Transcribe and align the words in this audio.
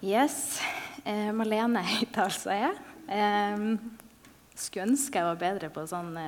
Yes. 0.00 0.56
Eh, 1.04 1.28
Malene 1.36 1.82
heter 1.84 2.22
altså 2.24 2.54
jeg. 2.56 2.76
Eh, 3.12 3.64
skulle 4.56 4.86
ønske 4.88 5.20
jeg 5.20 5.26
var 5.28 5.40
bedre 5.42 5.68
på 5.74 5.82
sånne, 5.90 6.24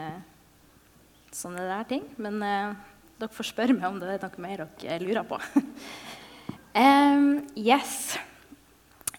sånne 1.33 1.65
der 1.71 1.87
ting. 1.89 2.05
Men 2.21 2.37
eh, 2.45 2.75
dere 3.17 3.33
får 3.33 3.49
spørre 3.49 3.73
meg 3.73 3.87
om 3.89 3.97
det 4.03 4.11
er 4.13 4.27
noe 4.27 4.45
mer 4.45 4.67
dere 4.77 4.99
lurer 5.01 5.25
på. 5.25 5.41
eh, 6.83 7.25
yes. 7.57 7.95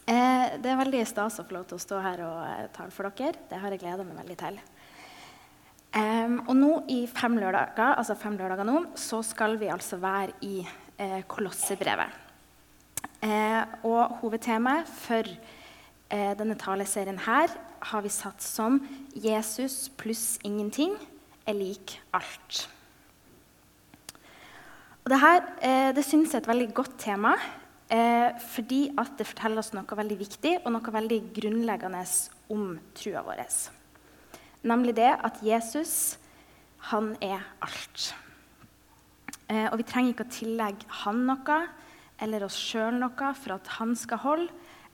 Eh, 0.06 0.60
det 0.62 0.70
er 0.70 0.82
veldig 0.84 1.02
stas 1.10 1.42
å 1.42 1.48
få 1.50 1.58
lov 1.58 1.66
til 1.72 1.80
å 1.80 1.86
stå 1.88 2.06
her 2.06 2.22
og 2.28 2.40
eh, 2.46 2.68
tale 2.78 2.94
for 2.94 3.10
dere. 3.10 3.48
Det 3.50 3.58
har 3.58 3.74
jeg 3.74 3.82
gleda 3.82 4.06
meg 4.06 4.22
veldig 4.22 4.38
til. 4.44 4.62
Eh, 5.98 6.36
og 6.44 6.54
nå 6.60 6.76
i 6.94 7.08
fem 7.10 7.42
lørdager, 7.42 7.98
altså 7.98 8.22
fem 8.22 8.38
lørdager 8.38 8.70
nå, 8.70 8.84
så 9.02 9.26
skal 9.26 9.58
vi 9.58 9.74
altså 9.74 9.98
være 9.98 10.38
i 10.46 10.60
eh, 10.62 11.24
Kolossebrevet. 11.26 12.23
Eh, 13.24 13.64
og 13.88 14.18
hovedtemaet 14.20 14.90
for 15.00 15.24
eh, 15.24 16.32
denne 16.36 16.58
taleserien 16.60 17.22
her 17.24 17.54
har 17.80 18.02
vi 18.04 18.10
satt 18.12 18.44
som 18.44 18.82
'Jesus 19.16 19.88
pluss 19.96 20.40
ingenting 20.44 20.92
er 21.48 21.54
lik 21.54 22.02
alt'. 22.14 22.68
Og 25.06 25.12
det 25.12 25.20
her 25.20 25.40
eh, 25.62 25.96
det 25.96 26.04
synes 26.06 26.34
jeg 26.34 26.36
er 26.36 26.42
et 26.42 26.48
veldig 26.48 26.74
godt 26.74 26.98
tema, 26.98 27.36
fordi 28.40 28.90
at 28.98 29.12
det 29.18 29.28
forteller 29.28 29.60
oss 29.60 29.74
noe 29.74 29.98
veldig 29.98 30.16
viktig 30.20 30.54
og 30.66 30.72
noe 30.72 30.94
veldig 30.94 31.20
grunnleggende 31.36 32.02
om 32.50 32.80
trua 32.96 33.22
vår. 33.22 33.44
Nemlig 34.64 34.96
det 34.96 35.12
at 35.24 35.38
Jesus, 35.44 36.18
han 36.90 37.16
er 37.22 37.40
alt. 37.62 38.16
Og 39.72 39.78
vi 39.78 39.84
trenger 39.84 40.10
ikke 40.10 40.26
å 40.26 40.34
tillegge 40.34 40.90
han 41.04 41.22
noe 41.28 41.60
eller 42.22 42.46
oss 42.46 42.58
sjøl 42.60 43.00
noe 43.02 43.34
for 43.40 43.56
at 43.58 43.76
han 43.80 43.96
skal 44.00 44.22
holde, 44.24 44.52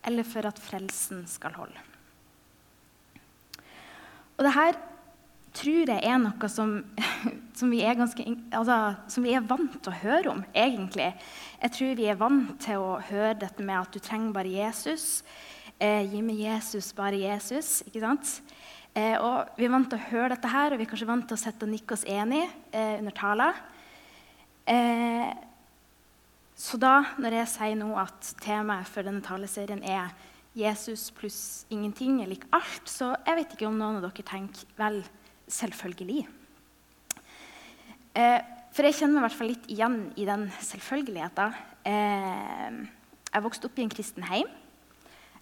eller 0.07 0.23
for 0.27 0.47
at 0.47 0.59
frelsen 0.61 1.25
skal 1.27 1.57
holde. 1.59 1.81
Og 4.39 4.45
det 4.47 4.55
her 4.55 4.77
tror 5.59 5.91
jeg 5.91 6.03
er 6.05 6.19
noe 6.21 6.49
som, 6.51 6.77
som, 7.59 7.71
vi 7.71 7.81
ganske, 7.83 8.25
altså, 8.55 8.79
som, 9.11 9.25
vi 9.25 9.35
er 9.35 9.45
vant 9.45 9.75
til 9.75 9.91
å 9.91 9.99
høre 10.03 10.33
om, 10.33 10.43
egentlig. 10.53 11.09
Jeg 11.59 11.75
tror 11.75 11.99
vi 11.99 12.07
er 12.07 12.19
vant 12.19 12.53
til 12.63 12.83
å 12.83 12.97
høre 13.09 13.35
dette 13.41 13.65
med 13.65 13.81
at 13.81 13.93
du 13.93 13.99
trenger 14.03 14.35
bare 14.35 14.53
Jesus. 14.53 15.23
Eh, 15.79 16.05
gi 16.11 16.23
meg 16.23 16.39
Jesus, 16.43 16.93
bare 16.95 17.19
Jesus. 17.19 17.79
ikke 17.87 18.03
sant? 18.03 18.39
Eh, 18.95 19.15
og 19.19 19.51
Vi 19.57 19.67
er 19.67 19.73
vant 19.73 19.89
til 19.91 19.99
å 19.99 20.09
høre 20.09 20.33
dette 20.33 20.51
her, 20.51 20.71
og 20.71 20.79
vi 20.79 20.87
er 20.87 20.91
kanskje 20.93 21.09
vant 21.09 21.27
til 21.27 21.37
å 21.37 21.43
sette 21.43 21.67
og 21.67 21.73
nikke 21.73 21.95
oss 21.95 22.07
enig 22.09 22.45
eh, 22.71 22.97
under 22.99 23.15
taler. 23.15 23.59
Eh, 24.69 25.29
så 26.59 26.75
da, 26.75 26.97
når 27.15 27.37
jeg 27.37 27.51
sier 27.53 27.77
nå 27.79 27.93
at 28.01 28.33
temaet 28.43 28.89
for 28.91 29.07
denne 29.07 29.23
taleserien 29.23 29.79
er 29.87 30.11
Jesus 30.59 31.05
pluss 31.15 31.63
ingenting 31.71 32.17
er 32.19 32.27
lik 32.27 32.43
alt, 32.51 32.83
så 32.89 33.13
jeg 33.23 33.37
vet 33.37 33.55
ikke 33.55 33.69
om 33.69 33.77
noen 33.79 34.01
av 34.01 34.09
dere 34.09 34.25
tenker 34.27 34.67
vel, 34.75 34.99
selvfølgelig. 35.47 36.25
Eh, 38.19 38.39
for 38.75 38.89
jeg 38.89 38.99
kjenner 38.99 39.15
meg 39.15 39.21
i 39.21 39.27
hvert 39.29 39.39
fall 39.39 39.51
litt 39.53 39.71
igjen 39.71 39.97
i 40.19 40.27
den 40.27 40.45
selvfølgeligheten. 40.67 41.55
Eh, 41.87 42.79
jeg 43.29 43.45
vokste 43.45 43.69
opp 43.69 43.79
i 43.79 43.87
en 43.87 43.95
kristen 43.95 44.27
heim. 44.27 44.51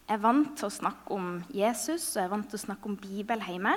Jeg 0.07 0.19
er 0.19 0.23
vant 0.23 0.53
til 0.59 0.69
å 0.69 0.77
snakke 0.77 1.17
om 1.17 1.37
Jesus 1.49 2.11
og 2.13 2.21
jeg 2.21 2.27
er 2.27 2.33
vant 2.37 2.51
til 2.51 2.61
å 2.61 2.65
snakke 2.67 2.91
om 2.91 2.99
Bibel 2.99 3.41
hjemme. 3.49 3.73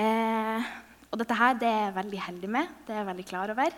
Eh, 0.00 0.74
og 1.12 1.20
dette 1.20 1.36
her 1.38 1.58
det 1.60 1.68
er 1.68 1.82
jeg 1.90 1.98
veldig 2.00 2.28
heldig 2.32 2.56
med. 2.56 2.78
det 2.86 2.94
er 2.94 3.04
jeg 3.04 3.12
veldig 3.12 3.26
klar 3.28 3.52
over. 3.52 3.76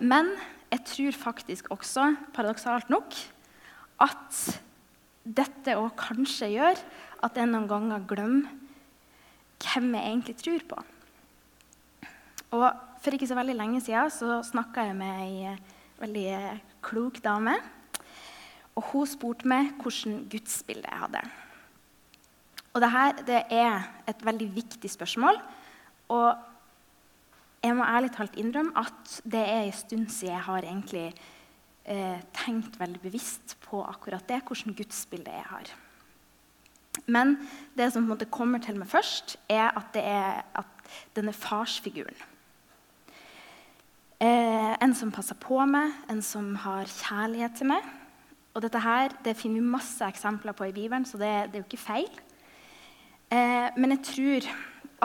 Men 0.00 0.32
jeg 0.68 0.84
tror 0.84 1.16
faktisk 1.16 1.70
også, 1.72 2.10
paradoksalt 2.34 2.90
nok, 2.92 3.14
at 4.04 4.60
dette 5.24 5.76
òg 5.76 5.94
kanskje 5.98 6.50
gjør 6.54 6.80
at 7.24 7.36
jeg 7.36 7.48
noen 7.50 7.68
ganger 7.68 8.04
glemmer 8.08 8.52
hvem 9.58 9.94
jeg 9.96 10.06
egentlig 10.12 10.36
tror 10.38 10.68
på. 10.70 10.84
Og 12.58 12.68
For 12.98 13.14
ikke 13.14 13.28
så 13.30 13.36
veldig 13.38 13.54
lenge 13.54 13.80
siden 13.80 14.10
så 14.10 14.40
snakka 14.42 14.88
jeg 14.88 14.96
med 14.98 15.20
ei 15.22 15.52
veldig 16.00 16.30
klok 16.82 17.20
dame. 17.22 17.54
Og 18.74 18.88
hun 18.90 19.06
spurte 19.06 19.46
meg 19.46 19.70
hvilket 19.78 20.24
gudsbilde 20.32 20.90
jeg 20.90 21.02
hadde. 21.04 21.22
Og 22.74 22.82
dette 22.82 23.22
det 23.26 23.44
er 23.54 23.86
et 24.10 24.24
veldig 24.26 24.48
viktig 24.56 24.90
spørsmål. 24.90 25.38
Og 26.10 26.47
jeg 27.68 27.78
må 27.78 27.86
ærlig 27.86 28.12
talt 28.14 28.38
innrømme 28.40 28.76
at 28.78 29.18
det 29.24 29.42
er 29.42 29.66
en 29.66 29.76
stund 29.76 30.08
siden 30.12 30.34
jeg 30.34 30.46
har 30.46 30.64
egentlig 30.64 31.04
eh, 31.84 32.22
tenkt 32.36 32.78
veldig 32.80 33.02
bevisst 33.02 33.56
på 33.64 33.82
akkurat 33.84 34.26
det, 34.28 34.40
hvordan 34.46 34.76
gudsbilde 34.78 35.34
jeg 35.34 35.46
har. 35.50 35.70
Men 37.06 37.36
det 37.78 37.92
som 37.92 38.02
på 38.02 38.08
en 38.08 38.14
måte 38.16 38.30
kommer 38.32 38.62
til 38.62 38.78
meg 38.80 38.90
først, 38.90 39.36
er 39.48 39.70
at 39.70 39.92
det 39.94 40.02
er 40.04 40.42
at 40.58 40.90
denne 41.16 41.32
farsfiguren. 41.36 42.16
Eh, 44.18 44.74
en 44.82 44.94
som 44.98 45.12
passer 45.14 45.38
på 45.38 45.60
meg, 45.70 45.92
en 46.10 46.22
som 46.24 46.50
har 46.64 46.90
kjærlighet 46.90 47.60
til 47.60 47.70
meg. 47.70 47.84
Og 48.56 48.64
dette 48.64 48.80
her, 48.82 49.12
det 49.22 49.36
finner 49.38 49.60
vi 49.60 49.74
masse 49.76 50.02
eksempler 50.02 50.56
på 50.58 50.66
i 50.66 50.74
Bibelen, 50.74 51.06
så 51.06 51.20
det, 51.20 51.52
det 51.52 51.60
er 51.60 51.62
jo 51.62 51.68
ikke 51.68 51.84
feil. 51.84 52.10
Eh, 53.30 53.68
men 53.76 53.94
jeg 53.94 54.02
tror 54.08 54.48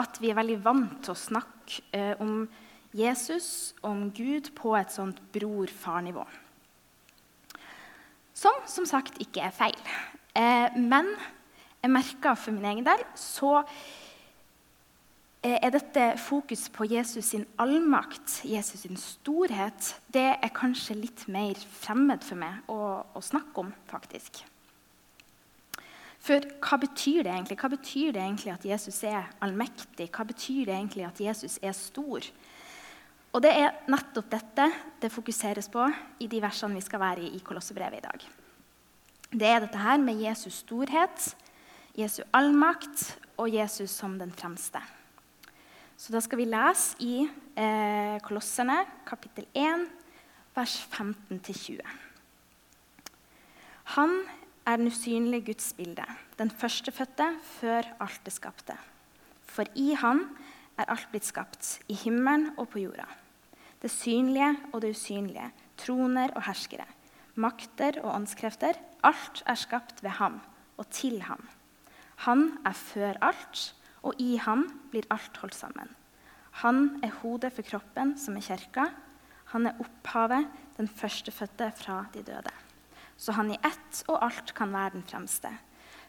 at 0.00 0.20
vi 0.22 0.30
er 0.30 0.38
veldig 0.38 0.60
vant 0.64 1.00
til 1.04 1.14
å 1.14 1.18
snakke 1.18 1.82
eh, 1.94 2.14
om 2.22 2.46
Jesus 2.94 3.74
og 3.82 3.90
om 3.90 4.02
Gud 4.14 4.52
på 4.58 4.74
et 4.78 4.92
sånt 4.94 5.20
bror-far-nivå. 5.34 6.24
Som 8.34 8.64
som 8.66 8.86
sagt 8.86 9.20
ikke 9.22 9.44
er 9.46 9.54
feil. 9.54 9.78
Eh, 10.34 10.74
men 10.78 11.12
jeg 11.82 11.92
merker 11.92 12.38
for 12.38 12.54
min 12.54 12.66
egen 12.70 12.86
del 12.86 13.02
så 13.18 13.60
eh, 15.42 15.58
er 15.58 15.70
dette 15.74 16.06
fokus 16.22 16.66
på 16.74 16.88
Jesus 16.90 17.30
sin 17.34 17.46
allmakt, 17.58 18.40
Jesus 18.48 18.86
sin 18.86 18.98
storhet, 18.98 19.94
det 20.14 20.30
er 20.34 20.54
kanskje 20.54 20.98
litt 21.02 21.28
mer 21.30 21.58
fremmed 21.82 22.26
for 22.26 22.40
meg 22.40 22.66
å, 22.72 23.04
å 23.04 23.22
snakke 23.22 23.66
om, 23.66 23.70
faktisk. 23.90 24.42
For 26.24 26.40
hva 26.64 26.78
betyr 26.80 27.26
det 27.26 27.32
egentlig? 27.34 27.58
Hva 27.60 27.68
betyr 27.74 28.14
det 28.16 28.22
egentlig 28.22 28.52
at 28.54 28.64
Jesus 28.64 29.02
er 29.04 29.26
allmektig? 29.44 30.08
Hva 30.08 30.24
betyr 30.24 30.70
det 30.70 30.76
egentlig 30.78 31.04
at 31.04 31.20
Jesus 31.20 31.58
er 31.60 31.74
stor? 31.76 32.24
Og 33.34 33.42
det 33.44 33.50
er 33.50 33.74
nettopp 33.90 34.30
dette 34.32 34.68
det 35.02 35.10
fokuseres 35.12 35.68
på 35.68 35.84
i 36.22 36.28
de 36.30 36.40
versene 36.40 36.78
vi 36.78 36.84
skal 36.86 37.02
være 37.02 37.26
i 37.26 37.34
i 37.36 37.42
Kolossebrevet 37.44 37.98
i 37.98 38.04
dag. 38.06 38.24
Det 39.34 39.48
er 39.50 39.64
dette 39.64 39.80
her 39.82 39.98
med 39.98 40.22
Jesus 40.22 40.62
storhet, 40.62 41.34
Jesu 41.98 42.22
allmakt 42.32 43.18
og 43.36 43.50
Jesus 43.50 43.90
som 43.90 44.14
den 44.18 44.32
fremste. 44.32 44.80
Så 45.98 46.14
da 46.14 46.22
skal 46.22 46.40
vi 46.40 46.46
lese 46.48 46.96
i 47.04 47.26
eh, 47.26 48.16
Kolossene 48.24 48.78
kapittel 49.06 49.44
1, 49.52 49.84
vers 50.56 50.78
15-20. 50.94 51.84
Han 53.98 54.16
er 54.66 54.80
den 54.80 54.88
usynlige 54.88 55.44
Guds 55.52 55.72
bilde, 55.76 56.04
den 56.38 56.50
førstefødte 56.50 57.26
før 57.58 57.88
alt 58.00 58.20
det 58.24 58.32
skapte. 58.32 58.76
For 59.44 59.68
i 59.76 59.94
Han 60.00 60.24
er 60.78 60.88
alt 60.90 61.08
blitt 61.12 61.26
skapt, 61.28 61.80
i 61.88 61.94
himmelen 61.94 62.50
og 62.56 62.70
på 62.72 62.80
jorda. 62.82 63.06
Det 63.82 63.90
synlige 63.92 64.56
og 64.72 64.80
det 64.82 64.94
usynlige, 64.96 65.50
troner 65.76 66.32
og 66.34 66.46
herskere, 66.48 66.86
makter 67.34 68.00
og 68.02 68.14
åndskrefter. 68.14 68.80
Alt 69.04 69.42
er 69.46 69.54
skapt 69.54 70.02
ved 70.02 70.16
ham 70.16 70.40
og 70.76 70.88
til 70.90 71.22
ham. 71.22 71.44
Han 72.24 72.58
er 72.64 72.72
før 72.72 73.20
alt, 73.20 73.74
og 74.02 74.14
i 74.18 74.36
ham 74.36 74.66
blir 74.90 75.06
alt 75.10 75.36
holdt 75.36 75.54
sammen. 75.54 75.88
Han 76.64 77.00
er 77.02 77.12
hodet 77.20 77.52
for 77.52 77.62
kroppen, 77.62 78.16
som 78.18 78.36
er 78.36 78.46
kirka. 78.46 78.88
Han 79.52 79.66
er 79.66 79.80
opphavet, 79.80 80.46
den 80.76 80.88
førstefødte 80.88 81.72
fra 81.76 82.04
de 82.14 82.22
døde 82.22 82.63
så 83.16 83.34
han 83.36 83.52
i 83.54 83.60
ett 83.62 84.02
og 84.08 84.22
alt 84.24 84.54
kan 84.56 84.72
være 84.74 84.96
den 84.96 85.06
fremste. 85.06 85.52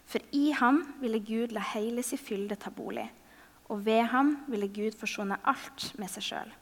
For 0.06 0.22
i 0.38 0.52
ham 0.54 0.84
ville 1.02 1.20
Gud 1.20 1.54
la 1.56 1.64
hele 1.74 2.04
sin 2.06 2.22
fylde 2.22 2.58
ta 2.60 2.70
bolig, 2.74 3.08
og 3.70 3.86
ved 3.86 4.04
ham 4.12 4.36
ville 4.48 4.70
Gud 4.70 4.98
forsone 4.98 5.40
alt 5.44 5.92
med 5.98 6.12
seg 6.14 6.28
sjøl. 6.28 6.54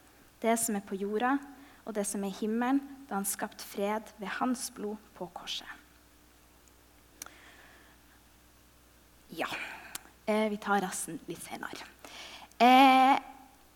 Det 0.43 0.55
som 0.59 0.75
er 0.75 0.85
på 0.87 0.99
jorda, 0.99 1.37
og 1.83 1.95
det 1.95 2.05
som 2.07 2.23
er 2.23 2.31
i 2.31 2.39
himmelen, 2.39 2.81
da 3.09 3.17
han 3.19 3.27
skapt 3.27 3.63
fred 3.63 4.13
ved 4.19 4.31
hans 4.39 4.69
blod 4.75 4.99
på 5.17 5.27
korset. 5.35 5.67
Ja. 9.33 9.49
Eh, 10.25 10.47
vi 10.51 10.57
tar 10.61 10.83
resten 10.85 11.19
litt 11.27 11.41
senere. 11.43 11.89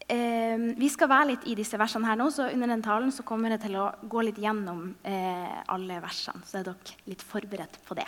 Eh, 0.07 0.55
vi 0.79 0.87
skal 0.91 1.09
være 1.11 1.31
litt 1.33 1.47
i 1.51 1.55
disse 1.59 1.79
versene 1.79 2.07
her 2.07 2.19
nå, 2.19 2.29
så 2.31 2.47
under 2.51 2.71
den 2.71 2.85
talen 2.85 3.11
så 3.11 3.25
kommer 3.27 3.55
jeg 3.55 3.65
til 3.65 3.75
å 3.81 3.89
gå 4.07 4.23
litt 4.23 4.39
gjennom 4.39 4.93
eh, 5.03 5.57
alle 5.73 5.99
versene. 6.03 6.45
Så 6.47 6.61
er 6.61 6.69
dere 6.69 7.11
litt 7.11 7.25
forberedt 7.27 7.81
på 7.87 7.97
det. 7.97 8.07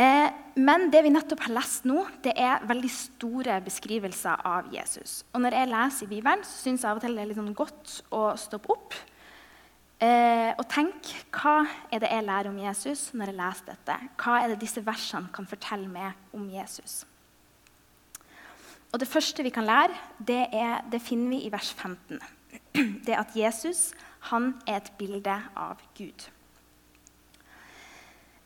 Eh, 0.00 0.26
men 0.58 0.88
det 0.90 1.04
vi 1.04 1.12
nettopp 1.12 1.44
har 1.46 1.54
lest 1.58 1.86
nå, 1.86 2.02
det 2.24 2.34
er 2.40 2.66
veldig 2.66 2.90
store 2.94 3.60
beskrivelser 3.62 4.42
av 4.48 4.72
Jesus. 4.74 5.20
Og 5.34 5.44
når 5.44 5.58
jeg 5.60 5.72
leser 5.74 6.06
i 6.06 6.12
Bibelen, 6.16 6.42
så 6.46 6.66
syns 6.66 6.82
jeg 6.82 6.90
av 6.90 6.98
og 6.98 7.04
til 7.04 7.14
det 7.14 7.24
er 7.24 7.30
litt 7.30 7.40
sånn 7.40 7.56
godt 7.56 7.96
å 8.16 8.26
stoppe 8.40 8.74
opp 8.74 9.00
Eh, 10.00 10.54
og 10.56 10.64
tenk 10.72 11.10
hva 11.36 11.58
er 11.92 12.00
det 12.00 12.08
jeg 12.08 12.24
lærer 12.24 12.48
om 12.48 12.56
Jesus 12.56 13.10
når 13.12 13.30
jeg 13.30 13.36
leser 13.36 13.66
dette? 13.68 13.96
Hva 14.16 14.38
er 14.40 14.48
det 14.48 14.62
disse 14.62 14.80
versene 14.84 15.28
kan 15.34 15.48
fortelle 15.48 15.90
meg 15.92 16.16
om 16.36 16.46
Jesus? 16.48 17.02
Og 18.92 19.00
Det 19.00 19.08
første 19.08 19.42
vi 19.42 19.52
kan 19.54 19.64
lære, 19.64 19.94
det, 20.18 20.46
er, 20.52 20.80
det 20.92 21.02
finner 21.02 21.28
vi 21.28 21.42
i 21.46 21.52
vers 21.52 21.72
15. 21.72 22.20
Det 23.06 23.14
at 23.14 23.36
Jesus 23.36 23.92
han 24.30 24.54
er 24.66 24.80
et 24.80 24.92
bilde 24.98 25.36
av 25.56 25.80
Gud. 25.96 26.26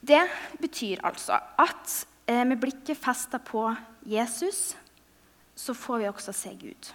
Det 0.04 0.20
betyr 0.60 1.00
altså 1.02 1.40
at 1.58 2.06
eh, 2.28 2.44
med 2.46 2.60
blikket 2.60 3.00
festa 3.00 3.38
på 3.38 3.74
Jesus, 4.06 4.76
så 5.56 5.74
får 5.74 5.98
vi 5.98 6.08
også 6.08 6.32
se 6.32 6.52
Gud. 6.60 6.92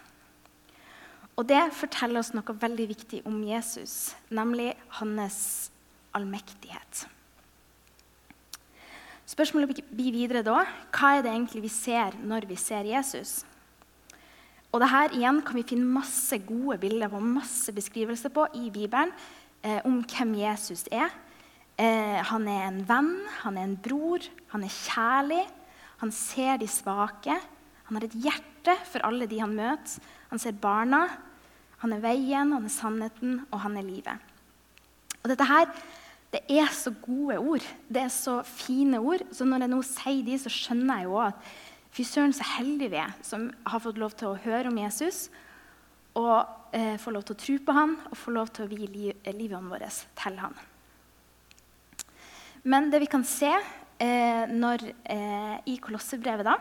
Og 1.36 1.48
det 1.50 1.62
forteller 1.74 2.20
oss 2.20 2.34
noe 2.36 2.56
veldig 2.62 2.88
viktig 2.90 3.22
om 3.26 3.42
Jesus, 3.48 4.14
nemlig 4.30 4.74
hans 5.00 5.72
allmektighet. 6.14 7.08
Spørsmålet 9.30 9.84
blir 9.94 10.14
videre 10.16 10.42
da 10.42 10.64
hva 10.96 11.14
er 11.14 11.22
det 11.22 11.32
egentlig 11.36 11.62
vi 11.68 11.70
ser 11.70 12.16
når 12.26 12.48
vi 12.50 12.58
ser 12.58 12.88
Jesus? 12.88 13.44
Og 14.74 14.82
det 14.82 14.90
her 14.90 15.14
igjen 15.18 15.42
kan 15.46 15.58
vi 15.58 15.66
finne 15.70 15.98
masse 16.00 16.38
gode 16.46 16.80
bilder 16.82 17.12
på 17.12 17.22
masse 17.22 17.74
beskrivelser 17.74 18.34
på 18.34 18.48
i 18.58 18.72
Bibelen 18.74 19.12
eh, 19.62 19.82
om 19.86 20.00
hvem 20.02 20.34
Jesus 20.42 20.86
er. 20.94 21.14
Eh, 21.78 22.18
han 22.26 22.50
er 22.50 22.66
en 22.68 22.82
venn, 22.90 23.14
han 23.44 23.58
er 23.58 23.70
en 23.70 23.78
bror, 23.78 24.26
han 24.54 24.66
er 24.66 24.74
kjærlig. 24.74 25.44
Han 26.02 26.14
ser 26.16 26.58
de 26.62 26.70
svake. 26.70 27.38
Han 27.90 27.98
har 27.98 28.06
et 28.06 28.18
hjerte 28.26 28.76
for 28.90 29.06
alle 29.06 29.30
de 29.30 29.42
han 29.42 29.54
møter. 29.58 29.98
Han 30.30 30.42
ser 30.42 30.58
barna, 30.62 31.06
han 31.82 31.94
er 31.94 32.04
veien, 32.04 32.54
han 32.54 32.66
er 32.66 32.74
sannheten, 32.74 33.40
og 33.50 33.62
han 33.66 33.78
er 33.78 33.88
livet. 33.88 34.30
Og 35.24 35.32
dette 35.32 35.48
her, 35.50 35.70
det 36.30 36.44
er 36.54 36.70
så 36.74 36.94
gode 37.02 37.40
ord. 37.42 37.66
Det 37.90 38.04
er 38.04 38.14
så 38.14 38.40
fine 38.46 39.00
ord. 39.02 39.24
Så 39.34 39.48
når 39.48 39.66
jeg 39.66 39.74
nå 39.74 39.82
sier 39.86 40.24
de, 40.28 40.38
så 40.38 40.52
skjønner 40.54 41.02
jeg 41.02 41.10
jo 41.10 41.20
at 41.24 41.52
fy 41.96 42.06
søren, 42.06 42.36
så 42.36 42.46
heldige 42.58 42.94
vi 42.94 43.02
er 43.02 43.16
som 43.26 43.48
har 43.66 43.82
fått 43.82 43.98
lov 44.02 44.14
til 44.18 44.32
å 44.32 44.42
høre 44.44 44.70
om 44.70 44.78
Jesus 44.78 45.28
og 46.20 46.76
eh, 46.76 46.98
få 47.02 47.14
lov 47.14 47.26
til 47.26 47.36
å 47.36 47.42
tro 47.44 47.56
på 47.66 47.76
han 47.76 47.96
og 48.10 48.18
få 48.18 48.34
lov 48.36 48.50
til 48.54 48.66
å 48.66 48.70
vie 48.70 48.90
liv, 48.90 49.30
livet 49.34 49.70
vårt 49.72 50.02
til 50.22 50.40
han. 50.42 50.58
Men 52.70 52.90
det 52.92 53.02
vi 53.06 53.10
kan 53.10 53.24
se 53.26 53.52
eh, 53.54 54.46
når, 54.50 54.84
eh, 55.10 55.56
i 55.72 55.78
Kolossebrevet, 55.82 56.46
da, 56.46 56.58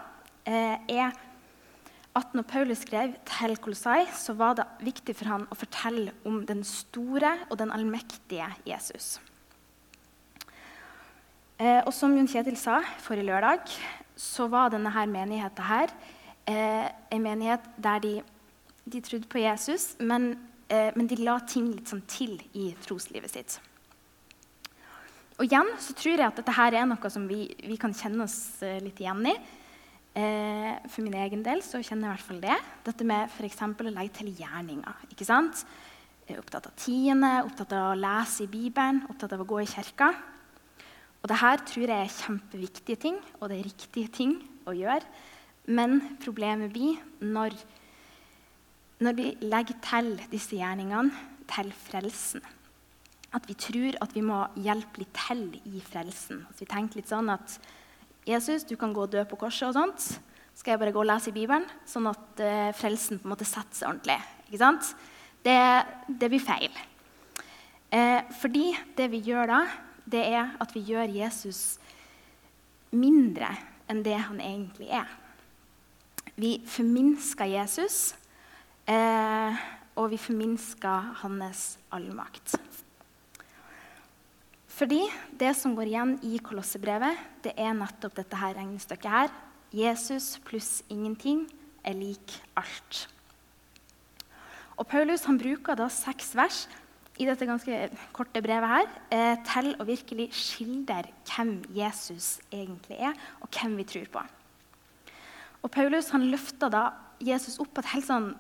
eh, 0.46 0.76
er 0.88 1.16
at 2.18 2.34
når 2.34 2.46
Paulus 2.50 2.82
skrev 2.82 3.16
til 3.28 3.56
Kolossai, 3.62 4.06
så 4.14 4.34
var 4.38 4.58
det 4.58 4.66
viktig 4.86 5.16
for 5.18 5.30
han 5.32 5.46
å 5.50 5.58
fortelle 5.58 6.14
om 6.26 6.40
den 6.46 6.64
store 6.66 7.36
og 7.48 7.58
den 7.60 7.74
allmektige 7.74 8.48
Jesus. 8.66 9.18
Eh, 11.58 11.80
og 11.82 11.90
som 11.94 12.12
Jon 12.14 12.28
Kjetil 12.30 12.54
sa 12.58 12.78
forrige 13.02 13.26
lørdag, 13.26 13.72
så 14.18 14.46
var 14.50 14.70
denne 14.70 14.92
her 14.94 15.08
menigheten 15.10 15.66
her 15.66 15.90
eh, 16.46 16.86
en 17.10 17.24
menighet 17.24 17.64
der 17.82 18.02
de, 18.04 18.12
de 18.86 19.00
trodde 19.02 19.26
på 19.30 19.42
Jesus, 19.42 19.96
men, 19.98 20.36
eh, 20.70 20.92
men, 20.94 21.08
de 21.10 21.18
la 21.18 21.38
ting 21.42 21.72
litt 21.72 21.90
sånn 21.90 22.04
til 22.06 22.36
i 22.54 22.70
troslivet 22.84 23.34
sitt. 23.34 23.58
Og 25.38 25.46
igjen 25.46 25.70
så 25.82 25.94
tror 25.98 26.16
jeg 26.16 26.26
at 26.26 26.38
dette 26.38 26.54
her 26.54 26.78
er 26.78 26.86
noe 26.90 27.10
som 27.10 27.26
vi, 27.30 27.44
vi 27.62 27.78
kan 27.78 27.94
kjenne 27.94 28.26
oss 28.26 28.62
eh, 28.62 28.78
litt 28.82 29.02
igjen 29.02 29.26
i. 29.30 29.36
Eh, 30.18 30.72
for 30.90 31.04
min 31.06 31.18
egen 31.18 31.44
del 31.46 31.62
så 31.62 31.82
kjenner 31.82 32.08
jeg 32.08 32.10
i 32.10 32.16
hvert 32.16 32.30
fall 32.30 32.40
det. 32.42 32.62
Dette 32.86 33.06
med 33.06 33.34
f.eks. 33.34 33.62
å 33.66 33.90
legge 33.90 34.16
til 34.22 34.32
gjerninger. 34.34 35.06
ikke 35.10 35.26
sant? 35.26 35.66
Opptatt 36.38 36.66
av 36.68 36.74
tiende, 36.78 37.38
opptatt 37.46 37.70
av 37.74 37.92
å 37.92 37.98
lese 37.98 38.44
i 38.44 38.50
Bibelen, 38.50 39.04
opptatt 39.10 39.34
av 39.34 39.42
å 39.42 39.48
gå 39.48 39.62
i 39.62 39.70
kirka. 39.70 40.12
Og 41.22 41.30
det 41.30 41.40
her 41.40 41.58
tror 41.66 41.90
jeg 41.90 42.04
er 42.04 42.14
kjempeviktige 42.14 43.00
ting, 43.00 43.16
og 43.40 43.50
det 43.50 43.58
er 43.58 43.66
riktige 43.66 44.12
ting 44.14 44.36
å 44.68 44.74
gjøre. 44.76 45.02
Men 45.68 45.98
problemet 46.22 46.72
blir 46.72 47.00
når, 47.20 47.56
når 49.02 49.18
vi 49.18 49.32
legger 49.44 49.80
til 49.84 50.14
disse 50.30 50.56
gjerningene 50.56 51.10
til 51.50 51.72
frelsen. 51.74 52.44
At 53.34 53.44
vi 53.48 53.56
tror 53.60 53.98
at 54.00 54.14
vi 54.16 54.22
må 54.24 54.40
hjelpe 54.56 55.02
litt 55.02 55.12
til 55.26 55.44
i 55.68 55.82
frelsen. 55.84 56.46
At 56.48 56.62
vi 56.62 56.68
tenker 56.70 57.00
litt 57.00 57.10
sånn 57.10 57.28
at 57.34 57.58
Jesus, 58.28 58.64
du 58.68 58.76
kan 58.80 58.94
gå 58.96 59.04
og 59.04 59.12
dø 59.12 59.24
på 59.28 59.38
korset 59.40 59.68
og 59.68 59.76
sånt. 59.76 60.06
Skal 60.56 60.74
jeg 60.74 60.80
bare 60.80 60.94
gå 60.94 61.02
og 61.02 61.08
lese 61.08 61.30
i 61.30 61.36
Bibelen, 61.36 61.66
sånn 61.86 62.08
at 62.10 62.40
uh, 62.42 62.70
frelsen 62.76 63.20
på 63.20 63.28
en 63.28 63.34
måte 63.34 63.46
setter 63.46 63.76
seg 63.76 63.90
ordentlig? 63.92 64.16
Ikke 64.48 64.62
sant? 64.62 64.88
Det, 65.44 65.58
det 66.08 66.30
blir 66.32 66.42
feil. 66.42 66.72
Eh, 67.94 68.24
fordi 68.40 68.72
det 68.98 69.06
vi 69.12 69.20
gjør 69.30 69.48
da, 69.48 69.60
det 70.08 70.24
er 70.32 70.54
at 70.60 70.74
vi 70.74 70.84
gjør 70.88 71.10
Jesus 71.12 71.78
mindre 72.90 73.50
enn 73.88 74.04
det 74.04 74.16
han 74.16 74.40
egentlig 74.40 74.88
er. 75.00 75.08
Vi 76.38 76.58
forminsker 76.68 77.50
Jesus, 77.50 78.14
eh, 78.88 79.58
og 79.98 80.12
vi 80.12 80.20
forminsker 80.20 81.12
hans 81.22 81.78
allmakt. 81.92 82.54
Fordi 84.78 85.00
det 85.34 85.56
som 85.58 85.74
går 85.74 85.90
igjen 85.90 86.12
i 86.22 86.38
Kolossebrevet, 86.38 87.18
det 87.42 87.56
er 87.58 87.74
nettopp 87.74 88.14
dette 88.20 88.38
her 88.38 88.54
regnestykket 88.54 89.10
her. 89.10 89.32
Jesus 89.74 90.36
pluss 90.46 90.84
ingenting 90.88 91.48
er 91.82 91.98
lik 91.98 92.36
alt. 92.56 93.08
Og 94.78 94.86
Paulus 94.86 95.26
bruker 95.26 95.74
da 95.74 95.88
seks 95.90 96.30
vers 96.38 96.68
i 97.18 97.26
dette 97.26 97.48
ganske 97.48 97.78
korte 98.14 98.42
brevet 98.44 98.70
her, 98.70 98.88
eh, 99.10 99.36
til 99.50 99.72
å 99.78 99.86
virkelig 99.86 100.28
skildre 100.38 101.10
hvem 101.26 101.56
Jesus 101.74 102.38
egentlig 102.52 103.00
er, 103.10 103.14
og 103.42 103.50
hvem 103.50 103.76
vi 103.80 103.88
tror 103.90 104.06
på. 104.12 104.22
Og 105.62 105.70
Paulus 105.74 106.12
han 106.14 106.28
løfter 106.30 106.70
da 106.70 106.84
Jesus 107.18 107.58
opp 107.58 107.72
på 107.74 107.82
et 107.82 107.92
helt, 107.96 108.06
sånn, 108.06 108.30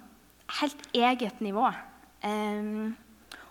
helt 0.60 0.84
eget 0.94 1.42
nivå. 1.42 1.66
Eh, 2.22 2.94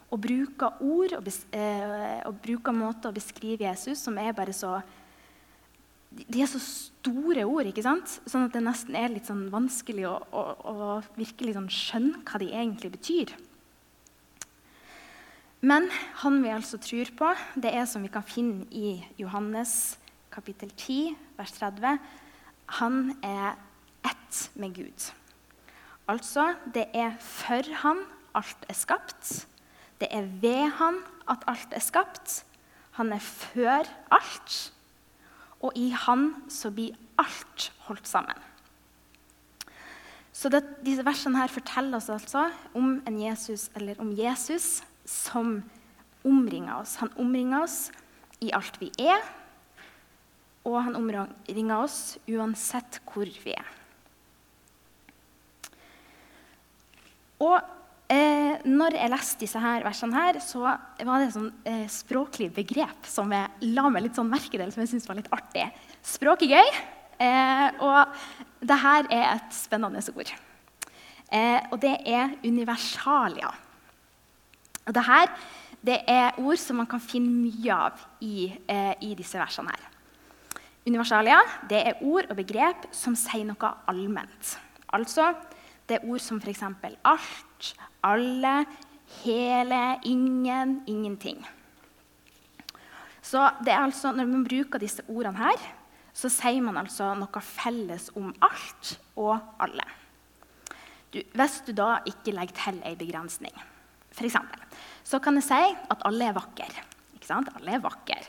og 0.07 0.21
bruker 0.23 0.79
ord 0.79 1.17
og, 1.17 1.27
eh, 1.51 2.21
og 2.27 2.39
bruker 2.43 2.75
måter 2.75 3.11
å 3.11 3.15
beskrive 3.15 3.67
Jesus 3.67 3.99
som 3.99 4.17
er 4.17 4.31
bare 4.33 4.55
så 4.55 4.81
De 6.17 6.39
er 6.41 6.47
så 6.47 6.57
store 6.57 7.43
ord, 7.45 7.67
ikke 7.67 7.83
sant? 7.83 8.07
sånn 8.25 8.47
at 8.47 8.53
det 8.55 8.63
nesten 8.63 8.95
er 8.95 9.11
litt 9.11 9.27
sånn 9.27 9.51
vanskelig 9.51 10.07
å, 10.07 10.15
å, 10.31 10.43
å 10.71 10.77
virkelig 11.17 11.53
sånn 11.53 11.67
skjønne 11.69 12.21
hva 12.25 12.39
de 12.41 12.47
egentlig 12.47 12.89
betyr. 12.95 13.33
Men 15.61 15.87
han 16.21 16.41
vi 16.43 16.51
altså 16.53 16.77
tror 16.77 17.09
på, 17.17 17.31
det 17.55 17.71
er 17.73 17.85
som 17.89 18.03
vi 18.05 18.11
kan 18.13 18.25
finne 18.25 18.67
i 18.69 18.99
Johannes 19.17 19.97
kapittel 20.33 20.69
10, 20.69 21.15
vers 21.37 21.53
30. 21.57 21.97
Han 22.77 22.99
er 23.25 23.55
ett 24.05 24.41
med 24.53 24.75
Gud. 24.75 25.07
Altså, 26.07 26.53
det 26.73 26.85
er 26.93 27.17
for 27.19 27.65
han 27.81 28.03
alt 28.37 28.67
er 28.69 28.77
skapt. 28.77 29.47
Det 29.97 30.07
er 30.13 30.29
ved 30.41 30.69
han 30.77 31.01
at 31.27 31.43
alt 31.49 31.73
er 31.73 31.81
skapt. 31.81 32.43
Han 32.99 33.11
er 33.13 33.23
før 33.23 33.89
alt. 34.13 34.59
Og 35.61 35.73
i 35.75 35.89
han 35.89 36.35
så 36.53 36.69
blir 36.71 36.93
alt 37.17 37.71
holdt 37.87 38.07
sammen. 38.07 38.37
Så 40.37 40.51
det, 40.53 40.61
disse 40.85 41.01
versene 41.01 41.39
her 41.41 41.49
forteller 41.49 41.97
oss 41.97 42.11
altså 42.13 42.51
om, 42.77 43.01
Jesus, 43.09 43.71
eller 43.73 43.97
om 43.97 44.11
Jesus 44.13 44.83
som 45.07 45.61
omringer 46.27 46.81
oss. 46.81 46.97
Han 47.01 47.13
omringer 47.17 47.63
oss 47.63 47.77
i 48.43 48.51
alt 48.55 48.77
vi 48.81 48.91
er, 48.99 49.23
og 50.67 50.81
han 50.83 50.99
omringer 50.99 51.79
oss 51.79 52.17
uansett 52.27 52.99
hvor 53.07 53.31
vi 53.43 53.55
er. 53.55 53.73
Og 57.39 57.57
Eh, 58.07 58.61
når 58.63 58.95
jeg 58.95 59.11
leste 59.11 59.41
disse 59.41 59.59
her 59.59 59.83
versene, 59.83 60.15
her, 60.15 60.37
så 60.39 60.61
var 60.63 61.19
det 61.19 61.25
et 61.25 61.33
sånn, 61.33 61.49
eh, 61.67 61.87
språklig 61.91 62.47
begrep 62.55 63.03
som 63.03 63.33
jeg 63.35 63.73
la 63.75 63.89
meg 63.91 64.05
litt 64.05 64.15
sånn 64.15 64.31
merke 64.31 64.55
til, 64.55 64.71
som 64.71 64.79
jeg 64.79 64.93
syntes 64.93 65.07
var 65.09 65.17
litt 65.19 65.27
artig. 65.35 65.65
Språk 66.07 66.45
er 66.47 66.53
gøy, 66.55 66.69
eh, 67.19 67.71
og 67.83 68.07
det 68.63 68.79
her 68.79 69.11
er 69.11 69.35
et 69.35 69.51
spennende 69.51 69.99
ord. 70.15 70.31
Eh, 71.29 71.59
og 71.69 71.81
det 71.81 71.97
er 72.07 72.31
universalia. 72.45 73.51
Og 74.87 74.95
det 74.95 75.03
her 75.07 75.31
det 75.87 75.99
er 76.09 76.39
ord 76.41 76.57
som 76.59 76.79
man 76.81 76.89
kan 76.89 77.01
finne 77.03 77.29
mye 77.29 77.75
av 77.75 78.01
i, 78.23 78.49
eh, 78.67 78.95
i 79.01 79.13
disse 79.15 79.37
versene 79.39 79.71
her. 79.71 79.83
Universalia 80.87 81.37
det 81.69 81.83
er 81.83 82.01
ord 82.01 82.29
og 82.31 82.39
begrep 82.39 82.87
som 82.95 83.15
sier 83.15 83.45
noe 83.45 83.71
allment. 83.87 84.57
Altså 84.95 85.33
det 85.87 85.99
er 85.99 86.07
ord 86.09 86.23
som 86.23 86.41
f.eks. 86.41 86.63
alt, 87.03 87.69
alle, 88.03 88.55
hele, 89.23 89.99
ingen, 90.03 90.81
ingenting. 90.87 91.45
Så 93.21 93.49
det 93.63 93.73
er 93.73 93.83
altså, 93.83 94.11
Når 94.11 94.25
man 94.25 94.43
bruker 94.43 94.79
disse 94.79 95.03
ordene 95.07 95.37
her, 95.37 95.63
så 96.13 96.29
sier 96.29 96.61
man 96.61 96.77
altså 96.77 97.13
noe 97.13 97.41
felles 97.41 98.09
om 98.15 98.33
alt 98.41 98.99
og 99.15 99.37
alle. 99.59 99.83
Du, 101.13 101.21
hvis 101.33 101.61
du 101.67 101.73
da 101.75 101.99
ikke 102.07 102.33
legger 102.35 102.55
til 102.55 102.79
ei 102.85 102.95
begrensning. 102.95 103.53
For 104.17 104.25
eksempel, 104.25 104.63
så 105.05 105.21
kan 105.23 105.37
jeg 105.37 105.45
si 105.45 105.61
at 105.93 106.03
alle 106.09 106.31
er 106.31 106.35
vakre. 106.37 106.67
Alle 107.27 107.75
er 107.75 107.83
vakre. 107.83 108.19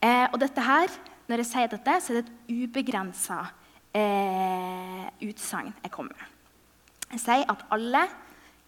Eh, 0.00 0.26
og 0.32 0.38
dette 0.40 0.64
her, 0.64 0.92
når 1.28 1.42
jeg 1.42 1.50
sier 1.50 1.70
dette, 1.70 1.96
så 2.00 2.12
er 2.12 2.20
det 2.20 2.24
et 2.24 2.52
ubegrensa 2.64 3.40
eh, 3.94 5.06
utsagn 5.28 5.74
jeg 5.84 5.92
kommer 5.94 6.16
med. 6.16 6.38
Jeg 7.10 7.22
sier 7.24 7.52
at 7.52 7.66
alle 7.74 8.06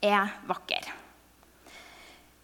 er 0.02 0.34
vakre. 0.50 0.82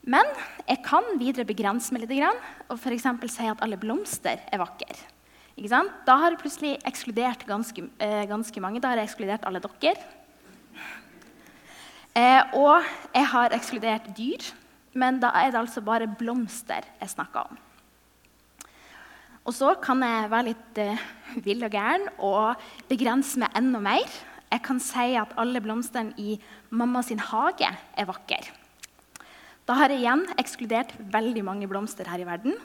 Men 0.09 0.29
jeg 0.65 0.81
kan 0.87 1.05
videre 1.21 1.47
begrense 1.49 1.93
meg 1.93 2.07
litt 2.07 2.43
og 2.71 2.79
f.eks. 2.79 3.07
si 3.29 3.49
at 3.51 3.63
alle 3.65 3.79
blomster 3.81 4.41
er 4.49 4.63
vakre. 4.63 4.97
Da 5.59 6.15
har 6.23 6.33
jeg 6.33 6.41
plutselig 6.41 6.77
ekskludert 6.87 7.45
ganske, 7.47 7.83
eh, 7.99 8.25
ganske, 8.31 8.61
mange. 8.63 8.81
Da 8.81 8.93
har 8.93 9.01
jeg 9.03 9.11
ekskludert 9.11 9.45
alle 9.45 9.61
dere. 9.61 9.99
Eh, 12.19 12.43
og 12.57 12.83
jeg 13.15 13.27
har 13.31 13.55
ekskludert 13.55 14.09
dyr, 14.17 14.43
men 14.99 15.21
da 15.23 15.31
er 15.39 15.53
det 15.53 15.61
altså 15.61 15.83
bare 15.85 16.09
blomster 16.19 16.87
jeg 16.99 17.13
snakker 17.13 17.47
om. 17.47 17.59
Og 19.47 19.55
så 19.55 19.75
kan 19.81 20.03
jeg 20.03 20.31
være 20.33 20.49
litt 20.51 20.81
eh, 20.83 21.05
vill 21.45 21.63
og 21.65 21.73
gæren 21.73 22.09
og 22.19 22.65
begrense 22.91 23.39
meg 23.41 23.55
enda 23.57 23.81
mer. 23.85 24.09
Jeg 24.49 24.65
kan 24.65 24.81
si 24.83 25.13
at 25.21 25.35
alle 25.39 25.61
blomstene 25.63 26.17
i 26.19 26.39
mamma 26.71 27.05
sin 27.05 27.21
hage 27.21 27.69
er 27.69 28.09
vakre. 28.09 28.41
Da 29.69 29.77
har 29.77 29.93
jeg 29.93 30.03
igjen 30.03 30.25
ekskludert 30.41 30.95
veldig 31.13 31.45
mange 31.45 31.69
blomster 31.71 32.09
her 32.09 32.25
i 32.25 32.27
verden. 32.27 32.57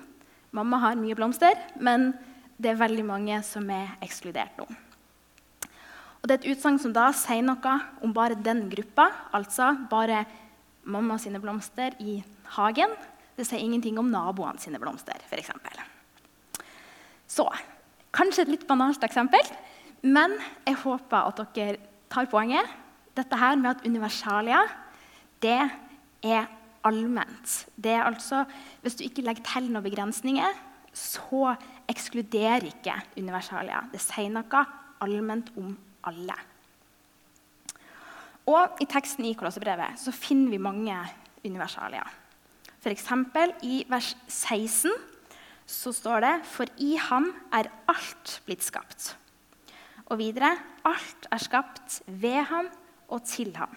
Mamma 0.55 0.79
har 0.79 0.99
mye 0.99 1.17
blomster, 1.19 1.59
men 1.75 2.13
det 2.57 2.71
er 2.71 2.81
veldig 2.81 3.05
mange 3.05 3.41
som 3.45 3.67
er 3.73 3.97
ekskludert 4.05 4.55
nå. 4.57 4.69
Og 6.23 6.29
Det 6.29 6.37
er 6.37 6.39
et 6.39 6.53
utsagn 6.55 6.77
som 6.79 6.93
da 6.95 7.09
sier 7.11 7.43
noe 7.43 7.71
om 7.99 8.13
bare 8.15 8.37
den 8.39 8.69
gruppa, 8.71 9.09
altså 9.35 9.73
bare 9.91 10.21
mamma 10.87 11.17
sine 11.19 11.41
blomster 11.43 11.97
i 11.99 12.21
hagen. 12.55 12.93
Det 13.35 13.43
sier 13.43 13.59
ingenting 13.59 13.99
om 13.99 14.07
naboene 14.07 14.61
sine 14.63 14.79
blomster, 14.79 15.19
f.eks. 15.27 15.51
Så 17.27 17.49
kanskje 18.15 18.45
et 18.45 18.53
litt 18.53 18.65
banalt 18.69 19.03
eksempel, 19.03 19.43
men 20.07 20.37
jeg 20.63 20.79
håper 20.85 21.27
at 21.27 21.43
dere 21.57 21.77
tar 22.07 22.31
poenget. 22.31 22.71
Dette 23.19 23.43
her 23.43 23.59
med 23.59 23.73
at 23.73 23.83
universalia, 23.83 24.63
det 25.43 25.59
er 26.23 26.47
allment. 26.87 27.65
Det 27.75 27.97
er 27.97 28.07
altså, 28.07 28.45
Hvis 28.81 28.95
du 28.95 29.03
ikke 29.03 29.27
legger 29.27 29.43
til 29.43 29.67
noen 29.67 29.83
begrensninger, 29.83 30.55
så 30.95 31.57
ekskluderer 31.91 32.71
ikke 32.71 32.95
universalia. 33.17 33.89
Det 33.91 33.99
sier 33.99 34.31
noe 34.31 34.69
allment 35.03 35.51
om 35.59 35.75
alle. 36.09 36.35
Og 38.49 38.81
I 38.83 38.87
teksten 38.89 39.25
i 39.29 39.35
Kolossebrevet 39.39 39.99
så 40.01 40.11
finner 40.15 40.51
vi 40.51 40.61
mange 40.61 40.97
universalier. 41.45 42.07
F.eks. 42.83 43.07
i 43.63 43.83
vers 43.87 44.11
16 44.27 44.91
så 45.65 45.93
står 45.95 46.25
det 46.25 46.33
For 46.51 46.67
i 46.83 46.97
ham 46.99 47.29
er 47.55 47.71
alt 47.87 48.39
blitt 48.47 48.65
skapt. 48.65 49.13
Og 50.11 50.19
videre 50.19 50.51
alt 50.83 51.27
er 51.31 51.39
skapt 51.41 52.01
ved 52.07 52.43
ham 52.51 52.67
og 53.07 53.23
til 53.27 53.53
ham. 53.55 53.71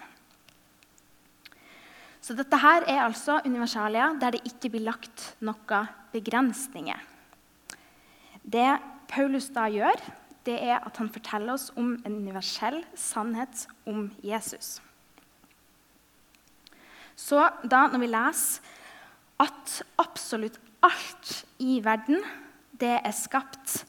Så 2.19 2.35
dette 2.35 2.59
her 2.59 2.83
er 2.91 3.05
altså 3.05 3.39
universalier 3.45 4.17
der 4.19 4.35
det 4.35 4.43
ikke 4.49 4.73
blir 4.73 4.89
lagt 4.89 5.29
noen 5.39 5.87
begrensninger. 6.11 6.99
Det 8.43 8.67
Paulus 9.07 9.47
da 9.55 9.69
gjør, 9.71 9.95
det 10.47 10.57
er 10.63 10.79
at 10.79 10.97
han 11.01 11.11
forteller 11.11 11.57
oss 11.57 11.69
om 11.75 11.97
en 12.05 12.19
universell 12.23 12.79
sannhet 12.95 13.67
om 13.89 14.07
Jesus. 14.23 14.77
Så 17.17 17.41
da 17.65 17.87
når 17.91 18.03
vi 18.03 18.09
leser 18.13 18.73
at 19.41 19.79
absolutt 20.01 20.59
alt 20.85 21.33
i 21.61 21.79
verden 21.83 22.21
det 22.77 22.95
er 23.01 23.15
skapt 23.15 23.81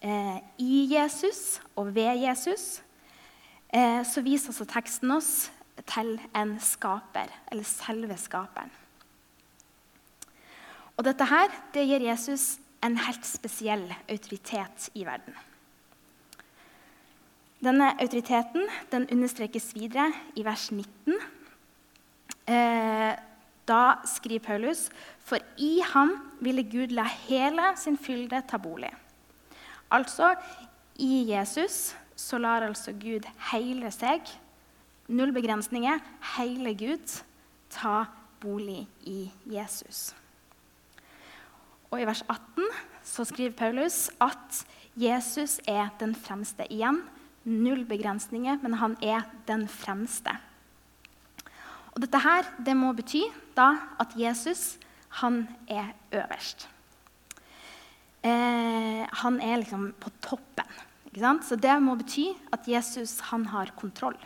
eh, 0.00 0.40
i 0.60 0.84
Jesus 0.90 1.60
og 1.76 1.92
ved 1.96 2.24
Jesus, 2.24 2.82
eh, 3.68 4.00
så 4.04 4.24
viser 4.24 4.52
altså 4.52 4.68
teksten 4.68 5.12
oss 5.12 5.32
til 5.90 6.16
en 6.36 6.54
skaper, 6.62 7.32
eller 7.52 7.66
selve 7.68 8.16
skaperen. 8.16 8.72
Og 10.96 11.04
dette 11.04 11.26
her, 11.26 11.50
det 11.74 11.88
gir 11.88 12.06
Jesus 12.06 12.54
en 12.84 12.96
helt 13.00 13.26
spesiell 13.26 13.88
autoritet 14.08 14.88
i 14.94 15.04
verden. 15.04 15.34
Denne 17.64 17.94
autoriteten 18.00 18.66
den 18.92 19.06
understrekes 19.12 19.70
videre 19.74 20.10
i 20.36 20.42
vers 20.44 20.66
19. 20.72 21.14
Eh, 22.46 23.14
da 23.68 23.82
skriver 24.04 24.44
Paulus.: 24.44 24.90
For 25.24 25.40
i 25.56 25.80
ham 25.94 26.12
ville 26.40 26.62
Gud 26.62 26.92
la 26.92 27.04
hele 27.04 27.72
sin 27.76 27.96
fylde 27.96 28.42
ta 28.48 28.58
bolig. 28.60 28.92
Altså, 29.90 30.34
i 30.96 31.24
Jesus 31.30 31.96
så 32.16 32.38
lar 32.38 32.66
altså 32.66 32.92
Gud 32.92 33.24
hele 33.52 33.90
seg 33.90 34.28
Null 35.08 35.32
begrensninger. 35.32 35.98
Hele 36.36 36.74
Gud 36.74 37.22
ta 37.70 38.04
bolig 38.40 38.86
i 39.04 39.30
Jesus. 39.46 40.14
Og 41.90 42.00
I 42.00 42.06
vers 42.08 42.22
18 42.28 42.70
så 43.04 43.24
skriver 43.24 43.52
Paulus 43.52 44.10
at 44.20 44.64
Jesus 44.96 45.60
er 45.68 45.88
den 46.00 46.14
fremste. 46.14 46.64
Igjen 46.72 47.02
null 47.44 47.84
begrensninger, 47.88 48.58
men 48.62 48.78
han 48.80 48.96
er 49.04 49.24
den 49.48 49.66
fremste. 49.68 50.34
Og 51.94 52.02
Dette 52.02 52.20
her, 52.24 52.48
det 52.66 52.74
må 52.76 52.90
bety 52.96 53.22
da 53.54 53.70
at 54.02 54.16
Jesus 54.18 54.74
han 55.20 55.44
er 55.70 55.92
øverst. 56.10 56.66
Eh, 58.24 59.04
han 59.22 59.40
er 59.40 59.60
liksom 59.60 59.92
på 60.00 60.10
toppen. 60.24 60.66
Så 61.14 61.54
det 61.54 61.74
må 61.78 61.94
bety 61.94 62.32
at 62.50 62.66
Jesus 62.66 63.20
han 63.30 63.44
har 63.52 63.70
kontroll. 63.78 64.16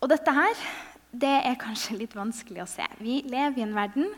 Og 0.00 0.08
dette 0.08 0.32
her, 0.32 0.62
det 1.12 1.34
er 1.44 1.60
kanskje 1.60 1.98
litt 1.98 2.14
vanskelig 2.16 2.62
å 2.62 2.70
se. 2.70 2.86
Vi 3.02 3.20
lever 3.26 3.58
i 3.58 3.66
en 3.66 3.76
verden 3.76 4.08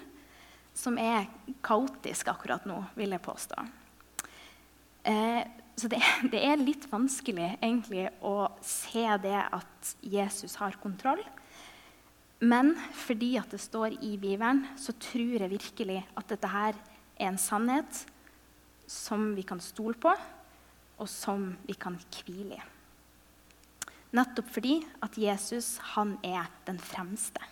som 0.77 0.99
er 1.01 1.27
kaotisk 1.67 2.31
akkurat 2.31 2.67
nå, 2.69 2.79
vil 2.95 3.17
jeg 3.17 3.25
påstå. 3.25 3.65
Eh, 5.11 5.43
så 5.77 5.89
det, 5.89 6.01
det, 6.33 6.41
er 6.41 6.63
litt 6.63 6.87
vanskelig 6.91 7.53
egentlig 7.61 8.09
å 8.25 8.51
se 8.65 9.05
det 9.23 9.39
at 9.43 9.93
Jesus 10.03 10.57
har 10.61 10.79
kontroll. 10.83 11.23
Men 12.41 12.73
fordi 12.97 13.35
at 13.41 13.53
det 13.53 13.61
står 13.61 13.99
i 14.01 14.15
Bibelen, 14.17 14.65
så 14.81 14.95
tror 14.97 15.45
jeg 15.45 15.53
virkelig 15.53 16.01
at 16.17 16.31
dette 16.33 16.49
her 16.49 16.77
er 17.21 17.29
en 17.29 17.41
sannhet 17.41 18.05
som 18.91 19.35
vi 19.37 19.45
kan 19.47 19.61
stole 19.63 19.95
på, 20.01 20.13
og 21.01 21.09
som 21.09 21.51
vi 21.69 21.77
kan 21.79 21.97
hvile 22.11 22.57
i. 22.57 22.69
Nettopp 24.17 24.49
fordi 24.51 24.81
at 25.05 25.15
Jesus 25.21 25.77
han 25.93 26.17
er 26.27 26.49
den 26.67 26.81
fremste. 26.83 27.43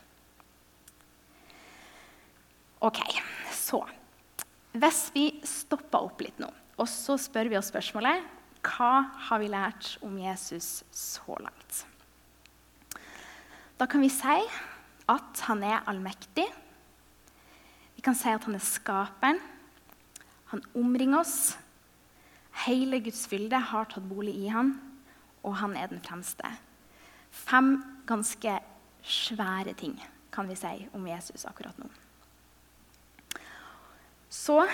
Ok, 2.82 2.98
så 3.52 3.84
Hvis 4.78 5.08
vi 5.14 5.24
stopper 5.48 6.04
opp 6.06 6.20
litt 6.22 6.38
nå, 6.38 6.50
og 6.78 6.88
så 6.90 7.18
spør 7.20 7.50
vi 7.50 7.58
oss 7.58 7.70
spørsmålet 7.72 8.34
hva 8.64 9.06
har 9.28 9.38
vi 9.40 9.50
lært 9.50 9.92
om 10.04 10.16
Jesus 10.18 10.82
så 10.90 11.36
langt? 11.40 11.84
Da 13.78 13.86
kan 13.86 14.02
vi 14.02 14.10
si 14.10 14.38
at 15.08 15.42
han 15.46 15.62
er 15.62 15.86
allmektig. 15.88 16.46
Vi 17.94 18.02
kan 18.04 18.18
si 18.18 18.30
at 18.30 18.44
han 18.44 18.58
er 18.58 18.64
skaperen. 18.64 19.38
Han 20.50 20.64
omringer 20.74 21.22
oss. 21.22 21.56
Hele 22.66 22.98
Guds 23.04 23.26
fylde 23.30 23.60
har 23.70 23.86
tatt 23.86 24.06
bolig 24.10 24.34
i 24.34 24.50
han, 24.50 24.74
og 25.46 25.54
han 25.60 25.76
er 25.78 25.90
den 25.92 26.02
fremste. 26.02 26.50
Fem 27.30 27.76
ganske 28.08 28.58
svære 29.06 29.76
ting 29.78 29.94
kan 30.34 30.48
vi 30.50 30.58
si 30.58 30.88
om 30.92 31.06
Jesus 31.06 31.46
akkurat 31.46 31.78
nå. 31.78 31.86
Så 34.28 34.64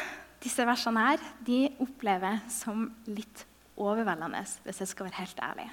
disse 0.44 0.66
versene 0.68 1.08
her, 1.08 1.24
de 1.46 1.64
opplever 1.82 2.42
som 2.52 2.86
litt 3.08 3.46
overveldende, 3.80 4.44
hvis 4.66 4.84
jeg 4.84 4.92
skal 4.92 5.08
være 5.08 5.22
helt 5.22 5.42
ærlig. 5.42 5.66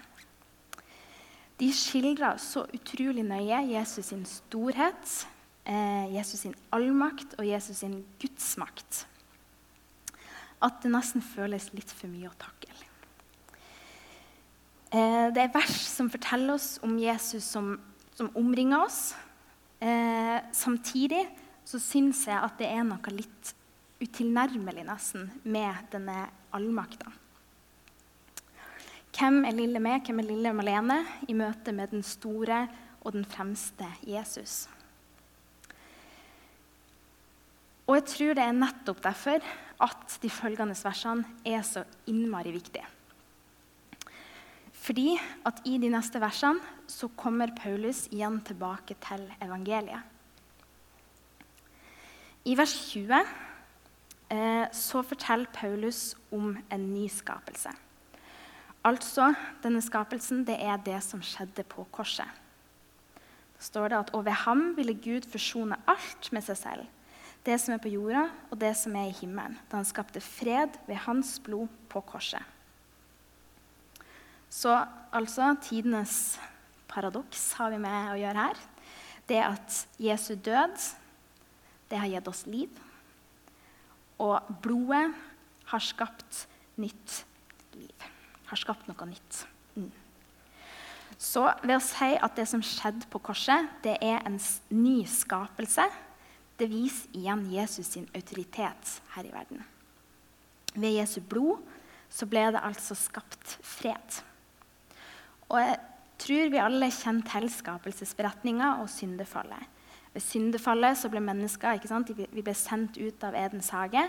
De 1.61 1.69
skildrer 1.75 2.39
så 2.41 2.63
utrolig 2.73 3.23
nøye 3.27 3.59
Jesus 3.75 4.09
sin 4.09 4.25
storhet, 4.25 5.13
eh, 5.65 6.09
Jesus 6.15 6.47
sin 6.47 6.55
allmakt 6.73 7.35
og 7.37 7.45
Jesus 7.45 7.83
sin 7.83 7.99
gudsmakt 8.21 9.05
at 10.61 10.81
det 10.83 10.91
nesten 10.93 11.23
føles 11.25 11.71
litt 11.73 11.91
for 11.93 12.09
mye 12.11 12.29
å 12.29 12.37
takle. 12.39 12.69
Eh, 14.91 15.27
det 15.33 15.45
er 15.45 15.53
vers 15.53 15.77
som 15.87 16.11
forteller 16.11 16.57
oss 16.57 16.75
om 16.85 16.97
Jesus 16.99 17.47
som, 17.47 17.73
som 18.17 18.29
omringer 18.37 18.83
oss. 18.83 19.01
Eh, 19.81 20.37
samtidig 20.53 21.23
så 21.65 21.79
syns 21.81 22.25
jeg 22.27 22.37
at 22.37 22.57
det 22.59 22.69
er 22.69 22.83
noe 22.85 23.15
litt 23.15 23.53
utilnærmelig 24.01 24.85
nesten 24.87 25.29
med 25.43 25.91
denne 25.93 26.25
allmakta. 26.55 27.11
Hvem 29.11 29.43
er 29.45 29.55
lille 29.55 29.81
meg, 29.83 30.05
hvem 30.05 30.21
er 30.23 30.29
lille 30.29 30.53
Malene 30.55 31.01
i 31.29 31.35
møte 31.37 31.73
med 31.75 31.91
den 31.93 32.03
store 32.05 32.63
og 33.01 33.13
den 33.13 33.25
fremste 33.27 33.87
Jesus. 34.07 34.65
Og 37.89 37.97
jeg 37.97 38.07
tror 38.07 38.37
det 38.37 38.45
er 38.45 38.55
nettopp 38.55 39.01
derfor 39.03 39.43
at 39.81 40.17
de 40.23 40.29
følgende 40.31 40.77
versene 40.77 41.25
er 41.43 41.63
så 41.65 41.83
innmari 42.07 42.53
viktige. 42.55 42.87
Fordi 44.81 45.13
at 45.45 45.59
i 45.69 45.75
de 45.81 45.89
neste 45.93 46.21
versene 46.21 46.61
så 46.89 47.09
kommer 47.17 47.53
Paulus 47.57 48.07
igjen 48.09 48.39
tilbake 48.47 48.95
til 49.03 49.27
evangeliet. 49.43 50.07
I 52.49 52.55
vers 52.57 52.73
20 52.89 53.13
eh, 53.13 53.33
så 54.71 55.01
forteller 55.03 55.49
Paulus 55.51 56.13
om 56.31 56.53
en 56.71 56.83
ny 56.93 57.07
skapelse. 57.11 57.73
Altså, 58.87 59.33
denne 59.61 59.81
skapelsen 59.83 60.45
det 60.47 60.55
er 60.57 60.79
det 60.81 60.97
som 61.05 61.21
skjedde 61.21 61.65
på 61.69 61.83
korset. 61.93 62.29
Da 63.57 63.65
står 63.67 63.91
det 63.91 63.97
at 63.99 64.13
Og 64.15 64.25
ved 64.25 64.39
ham 64.45 64.71
ville 64.77 64.95
Gud 64.97 65.27
forsone 65.29 65.77
alt 65.87 66.31
med 66.31 66.41
seg 66.47 66.57
selv, 66.57 66.87
det 67.45 67.59
som 67.61 67.73
er 67.73 67.81
på 67.81 67.91
jorda, 67.91 68.27
og 68.49 68.59
det 68.61 68.73
som 68.77 68.95
er 68.95 69.09
i 69.09 69.17
himmelen, 69.17 69.57
da 69.69 69.77
han 69.77 69.85
skapte 69.85 70.21
fred 70.21 70.77
ved 70.87 70.95
hans 71.05 71.39
blod 71.39 71.67
på 71.89 72.01
korset. 72.01 72.41
Så 74.49 74.73
altså 75.11 75.55
tidenes 75.63 76.39
paradoks 76.87 77.53
har 77.57 77.71
vi 77.71 77.79
med 77.81 78.11
å 78.11 78.19
gjøre 78.19 78.45
her. 78.47 78.61
Det 79.29 79.39
at 79.45 79.77
Jesu 80.01 80.35
død, 80.35 80.75
det 81.89 81.99
har 82.01 82.09
gitt 82.11 82.27
oss 82.27 82.45
liv. 82.49 82.69
Og 84.21 84.53
blodet 84.63 85.07
har 85.71 85.83
skapt 85.83 86.45
nytt 86.81 87.21
liv. 87.73 88.07
Har 88.51 88.59
skapt 88.59 88.87
noe 88.89 89.07
nytt. 89.09 89.41
Mm. 89.75 89.89
Så 91.21 91.45
ved 91.63 91.75
å 91.77 91.83
si 91.83 92.13
at 92.17 92.37
det 92.37 92.47
som 92.49 92.63
skjedde 92.65 93.09
på 93.11 93.21
korset, 93.23 93.69
det 93.85 93.97
er 94.01 94.23
en 94.27 94.39
ny 94.73 95.01
skapelse, 95.09 95.85
det 96.57 96.69
viser 96.69 97.17
igjen 97.17 97.47
Jesus 97.49 97.93
sin 97.95 98.09
autoritet 98.13 98.97
her 99.15 99.25
i 99.25 99.33
verden. 99.33 99.63
Ved 100.75 100.99
Jesu 100.99 101.19
blod 101.25 101.63
så 102.11 102.27
ble 102.29 102.43
det 102.53 102.61
altså 102.61 102.95
skapt 102.97 103.57
fred. 103.65 104.21
Og 105.49 105.57
jeg 105.59 105.77
tror 106.21 106.51
vi 106.53 106.61
alle 106.61 106.91
kjenner 106.93 107.27
til 107.27 107.49
skapelsesberetninga 107.51 108.75
og 108.83 108.91
syndefallet. 108.91 109.70
Ved 110.11 110.23
syndefallet 110.23 110.99
så 110.99 111.09
ble 111.11 111.21
mennesker? 111.23 111.79
Vi 112.31 112.43
ble 112.43 112.55
sendt 112.57 112.97
ut 112.99 113.23
av 113.23 113.37
Edens 113.37 113.71
hage. 113.71 114.03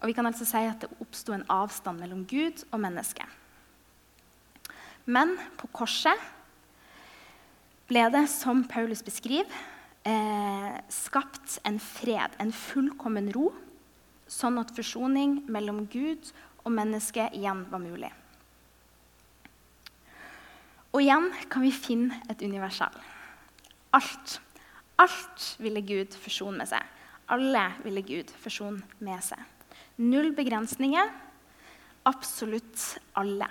Og 0.00 0.08
vi 0.08 0.14
kan 0.14 0.26
altså 0.26 0.46
si 0.46 0.62
at 0.62 0.84
det 0.84 1.02
oppsto 1.02 1.34
en 1.34 1.46
avstand 1.50 2.00
mellom 2.00 2.24
Gud 2.30 2.62
og 2.70 2.80
mennesket. 2.80 3.26
Men 5.08 5.34
på 5.58 5.70
korset 5.72 6.20
ble 7.88 8.04
det, 8.12 8.26
som 8.28 8.62
Paulus 8.68 9.02
beskriver, 9.02 9.48
eh, 10.04 10.76
skapt 10.88 11.58
en 11.64 11.80
fred, 11.80 12.36
en 12.38 12.52
fullkommen 12.52 13.32
ro, 13.32 13.52
sånn 14.28 14.58
at 14.60 14.74
forsoning 14.76 15.42
mellom 15.48 15.86
Gud 15.88 16.32
og 16.64 16.72
mennesket 16.72 17.32
igjen 17.34 17.64
var 17.70 17.80
mulig. 17.80 18.12
Og 20.92 21.00
igjen 21.02 21.32
kan 21.48 21.64
vi 21.64 21.72
finne 21.72 22.20
et 22.28 22.42
universal. 22.42 22.92
Alt. 23.92 24.40
Alt 24.98 25.54
ville 25.62 25.82
Gud 25.86 26.16
forsone 26.18 26.58
med 26.58 26.70
seg. 26.70 26.82
Alle 27.30 27.64
ville 27.84 28.02
Gud 28.02 28.32
forsone 28.42 28.82
med 29.04 29.22
seg. 29.22 29.40
Null 30.00 30.32
begrensninger. 30.36 31.10
Absolutt 32.08 32.98
alle. 33.18 33.48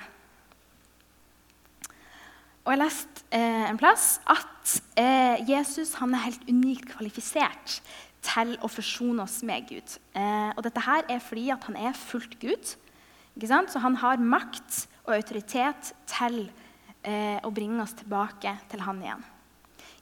Og 2.68 2.74
Jeg 2.74 2.82
leste 2.82 3.24
eh, 3.32 3.70
en 3.70 3.80
plass 3.80 4.18
at 4.28 4.74
eh, 5.00 5.40
Jesus 5.48 5.94
er 5.96 6.26
helt 6.26 6.50
unikt 6.50 6.90
kvalifisert 6.92 7.78
til 8.28 8.58
å 8.60 8.68
forsone 8.68 9.24
oss 9.24 9.40
med 9.48 9.70
Gud. 9.70 9.96
Eh, 10.18 10.52
og 10.52 10.66
Dette 10.66 10.84
her 10.84 11.08
er 11.08 11.24
fordi 11.24 11.48
han 11.54 11.80
er 11.80 11.96
fullt 11.96 12.36
Gud. 12.42 12.76
Så 13.38 13.80
han 13.80 13.96
har 14.02 14.20
makt 14.20 14.88
og 15.06 15.16
autoritet 15.16 15.94
til 16.10 16.50
eh, 17.06 17.40
å 17.40 17.54
bringe 17.54 17.80
oss 17.84 17.96
tilbake 17.96 18.58
til 18.68 18.84
han 18.84 19.04
igjen. 19.04 19.24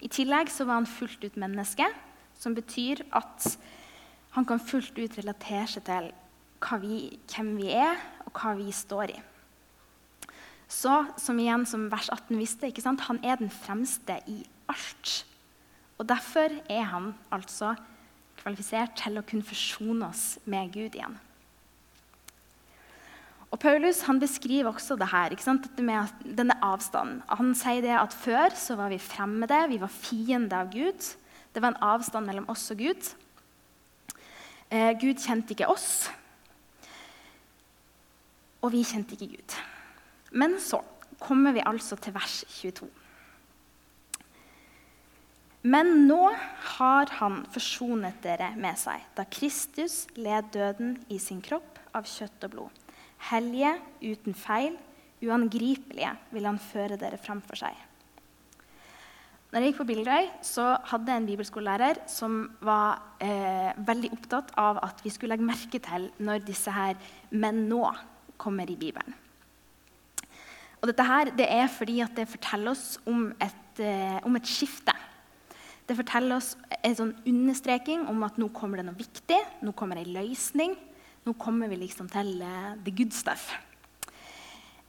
I 0.03 0.09
tillegg 0.11 0.51
så 0.51 0.67
var 0.67 0.81
han 0.81 0.89
fullt 0.89 1.23
ut 1.23 1.37
menneske, 1.39 1.87
som 2.35 2.55
betyr 2.55 3.03
at 3.15 3.47
han 4.35 4.45
kan 4.47 4.59
fullt 4.59 4.97
ut 4.99 5.17
relatere 5.17 5.67
seg 5.71 5.85
til 5.87 6.11
vi, 6.81 6.97
hvem 7.29 7.55
vi 7.59 7.69
er, 7.77 7.99
og 8.25 8.33
hva 8.35 8.55
vi 8.57 8.71
står 8.73 9.13
i. 9.13 9.19
Så, 10.67 11.05
som 11.21 11.37
igjen 11.39 11.65
som 11.69 11.85
vers 11.91 12.09
18 12.09 12.39
visste, 12.39 12.71
han 13.07 13.19
er 13.23 13.37
den 13.37 13.51
fremste 13.53 14.17
i 14.27 14.41
alt. 14.67 15.25
Og 15.97 16.07
Derfor 16.09 16.49
er 16.67 16.83
han 16.89 17.13
altså 17.31 17.75
kvalifisert 18.41 18.97
til 18.99 19.17
å 19.17 19.23
kunne 19.23 19.45
forsone 19.45 20.09
oss 20.09 20.39
med 20.45 20.73
Gud 20.73 20.97
igjen. 20.97 21.19
Og 23.55 23.59
Paulus 23.63 24.01
han 24.03 24.17
beskriver 24.19 24.67
også 24.67 24.97
det 24.99 25.07
her, 25.13 25.31
Dette 25.31 25.83
med 25.83 26.11
denne 26.27 26.57
avstanden. 26.59 27.21
Han 27.29 27.53
sier 27.55 27.79
det 27.81 27.93
at 27.95 28.11
før 28.11 28.51
så 28.51 28.75
var 28.75 28.91
vi 28.91 28.99
fremmede, 28.99 29.69
vi 29.69 29.79
var 29.79 29.87
fiende 29.87 30.57
av 30.59 30.73
Gud. 30.73 30.99
Det 31.53 31.61
var 31.63 31.71
en 31.71 31.83
avstand 31.83 32.27
mellom 32.27 32.49
oss 32.51 32.67
og 32.71 32.77
Gud. 32.83 33.15
Eh, 34.69 34.91
Gud 34.99 35.23
kjente 35.23 35.55
ikke 35.55 35.69
oss, 35.71 36.09
og 38.59 38.73
vi 38.73 38.83
kjente 38.83 39.15
ikke 39.15 39.37
Gud. 39.37 39.57
Men 40.31 40.59
så 40.59 40.81
kommer 41.19 41.55
vi 41.55 41.63
altså 41.63 41.95
til 41.95 42.11
vers 42.13 42.43
22. 42.59 42.89
Men 45.63 46.07
nå 46.09 46.23
har 46.75 47.19
han 47.21 47.45
forsonet 47.53 48.19
dere 48.25 48.51
med 48.59 48.75
seg, 48.75 48.99
da 49.15 49.23
Kristus 49.23 50.09
led 50.19 50.51
døden 50.51 50.97
i 51.07 51.21
sin 51.23 51.39
kropp 51.45 51.79
av 51.95 52.03
kjøtt 52.03 52.49
og 52.49 52.57
blod. 52.57 52.84
Hellige, 53.31 53.73
uten 54.05 54.37
feil, 54.37 54.77
uangripelige 55.25 56.11
vil 56.35 56.45
han 56.45 56.61
føre 56.61 56.99
dere 57.01 57.17
framfor 57.21 57.57
seg. 57.57 57.75
Når 59.49 59.63
jeg 59.63 59.71
gikk 59.71 59.77
på 59.79 59.87
Bildøy, 59.87 60.25
så 60.43 60.63
hadde 60.89 61.13
jeg 61.13 61.21
en 61.21 61.27
bibelskolelærer 61.29 62.01
som 62.11 62.41
var 62.65 62.99
eh, 63.23 63.71
veldig 63.87 64.09
opptatt 64.17 64.49
av 64.59 64.81
at 64.83 64.99
vi 65.05 65.13
skulle 65.13 65.31
legge 65.31 65.47
merke 65.47 65.79
til 65.79 66.09
når 66.19 66.43
disse 66.43 66.73
her 66.75 66.97
'men 67.31 67.69
nå' 67.69 67.95
kommer 68.37 68.69
i 68.69 68.75
Bibelen. 68.75 69.15
Og 70.81 70.89
dette 70.91 71.05
her, 71.07 71.31
det 71.31 71.47
er 71.49 71.67
fordi 71.71 72.01
at 72.03 72.15
det 72.17 72.27
forteller 72.27 72.71
oss 72.71 72.99
om 73.07 73.31
et, 73.41 73.79
eh, 73.79 74.19
om 74.23 74.35
et, 74.35 74.43
skifte. 74.45 74.93
Det 75.87 75.95
forteller 75.95 76.35
oss 76.35 76.57
en 76.83 76.95
sånn 76.95 77.15
understreking 77.25 78.07
om 78.07 78.23
at 78.23 78.37
nå 78.37 78.49
kommer 78.53 78.77
det 78.77 78.85
noe 78.85 78.99
viktig, 78.99 79.39
nå 79.63 79.71
kommer 79.73 79.97
en 79.97 80.13
løsning. 80.13 80.75
Nå 81.25 81.33
kommer 81.41 81.71
vi 81.71 81.79
liksom 81.81 82.09
til 82.13 82.35
uh, 82.45 82.75
the 82.85 82.93
good 82.93 83.13
stuff. 83.13 83.49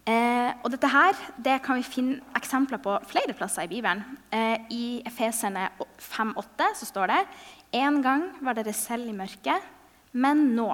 Eh, 0.06 0.52
og 0.62 0.70
dette 0.70 0.86
her, 0.86 1.16
det 1.42 1.56
kan 1.64 1.80
vi 1.80 1.82
finne 1.82 2.20
eksempler 2.38 2.78
på 2.78 2.92
flere 3.10 3.34
plasser 3.34 3.64
i 3.66 3.70
Bibelen. 3.72 4.04
Eh, 4.30 4.62
I 4.70 4.84
Efeserne 5.08 5.64
5,8 5.98 6.68
så 6.78 6.86
står 6.86 7.10
det 7.10 7.22
En 7.74 7.98
gang 8.04 8.28
var 8.38 8.54
dere 8.54 8.72
selv 8.76 9.08
i 9.10 9.16
mørket, 9.16 9.64
men 10.12 10.54
nå, 10.54 10.68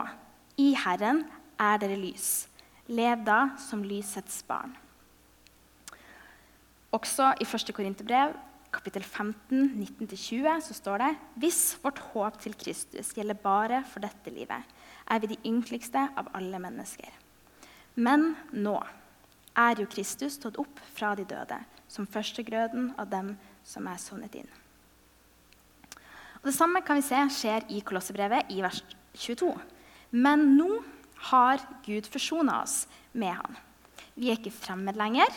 i 0.61 0.75
Herren, 0.77 1.25
er 1.57 1.81
dere 1.81 1.97
lys. 1.97 2.47
Lev 2.93 3.25
da 3.25 3.55
som 3.57 3.87
lysets 3.87 4.43
barn. 4.45 4.77
Også 6.93 7.33
i 7.41 7.47
1. 7.49 7.73
Korinterbrev 7.73 8.37
kapittel 8.73 9.05
15, 9.05 9.77
19-20 10.01 10.61
så 10.65 10.77
står 10.77 11.03
det 11.05 11.11
hvis 11.41 11.61
vårt 11.83 12.01
håp 12.13 12.39
til 12.41 12.55
Kristus 12.59 13.13
gjelder 13.17 13.39
bare 13.39 13.83
for 13.89 14.05
dette 14.05 14.33
livet, 14.33 14.65
er 15.13 15.21
vi 15.21 15.35
de 15.35 15.41
ynkeligste 15.49 16.07
av 16.17 16.31
alle 16.37 16.61
mennesker. 16.63 17.11
Men 17.95 18.33
nå 18.53 18.79
er 19.59 19.83
jo 19.83 19.91
Kristus 19.93 20.39
stått 20.39 20.57
opp 20.61 20.81
fra 20.97 21.13
de 21.19 21.27
døde, 21.29 21.59
som 21.93 22.09
førstegrøden 22.09 22.95
av 23.01 23.11
dem 23.13 23.35
som 23.69 23.87
er 23.91 24.01
sovnet 24.01 24.39
inn. 24.41 24.49
Og 26.41 26.49
Det 26.49 26.57
samme 26.57 26.81
kan 26.83 26.99
vi 26.99 27.07
se 27.07 27.21
skjer 27.37 27.69
i 27.71 27.83
Kolossebrevet 27.87 28.51
i 28.51 28.63
vers 28.65 28.81
22. 29.15 29.53
Men 30.11 30.57
nå 30.57 30.81
har 31.31 31.63
Gud 31.85 32.09
forsona 32.11 32.63
oss 32.65 32.87
med 33.13 33.37
Han. 33.37 33.61
Vi 34.17 34.31
er 34.31 34.41
ikke 34.41 34.55
fremmed 34.55 34.99
lenger. 34.99 35.29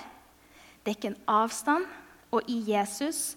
Det 0.82 0.92
er 0.92 0.98
ikke 0.98 1.14
en 1.14 1.24
avstand. 1.30 1.86
Og 2.34 2.48
i 2.50 2.58
Jesus 2.72 3.36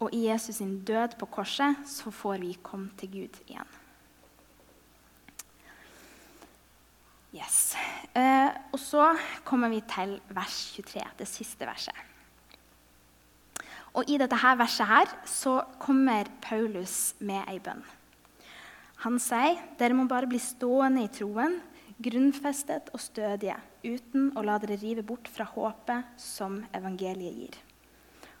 og 0.00 0.10
i 0.14 0.24
Jesus 0.26 0.56
sin 0.56 0.80
død 0.82 1.18
på 1.20 1.28
korset 1.30 1.76
så 1.86 2.10
får 2.10 2.40
vi 2.42 2.56
komme 2.62 2.90
til 2.98 3.10
Gud 3.12 3.42
igjen. 3.46 3.68
Yes. 7.32 7.72
Eh, 8.12 8.50
og 8.72 8.80
så 8.80 9.06
kommer 9.44 9.72
vi 9.72 9.80
til 9.88 10.18
vers 10.36 10.56
23, 10.76 11.04
det 11.16 11.28
siste 11.30 11.64
verset. 11.64 11.96
Og 13.96 14.08
I 14.08 14.18
dette 14.20 14.36
her 14.40 14.56
verset 14.60 14.88
her 14.88 15.10
så 15.28 15.62
kommer 15.80 16.28
Paulus 16.44 17.14
med 17.20 17.44
ei 17.48 17.58
bønn. 17.60 17.80
Han 19.04 19.18
sier 19.20 19.60
dere 19.80 19.96
må 19.96 20.04
bare 20.08 20.28
bli 20.30 20.40
stående 20.40 21.02
i 21.06 21.10
troen, 21.12 21.58
grunnfestet 22.02 22.90
og 22.92 23.00
stødige, 23.00 23.56
uten 23.84 24.30
å 24.36 24.44
la 24.44 24.58
dere 24.62 24.78
rive 24.80 25.04
bort 25.06 25.28
fra 25.32 25.46
håpet 25.48 26.20
som 26.20 26.60
evangeliet 26.76 27.38
gir. 27.38 27.56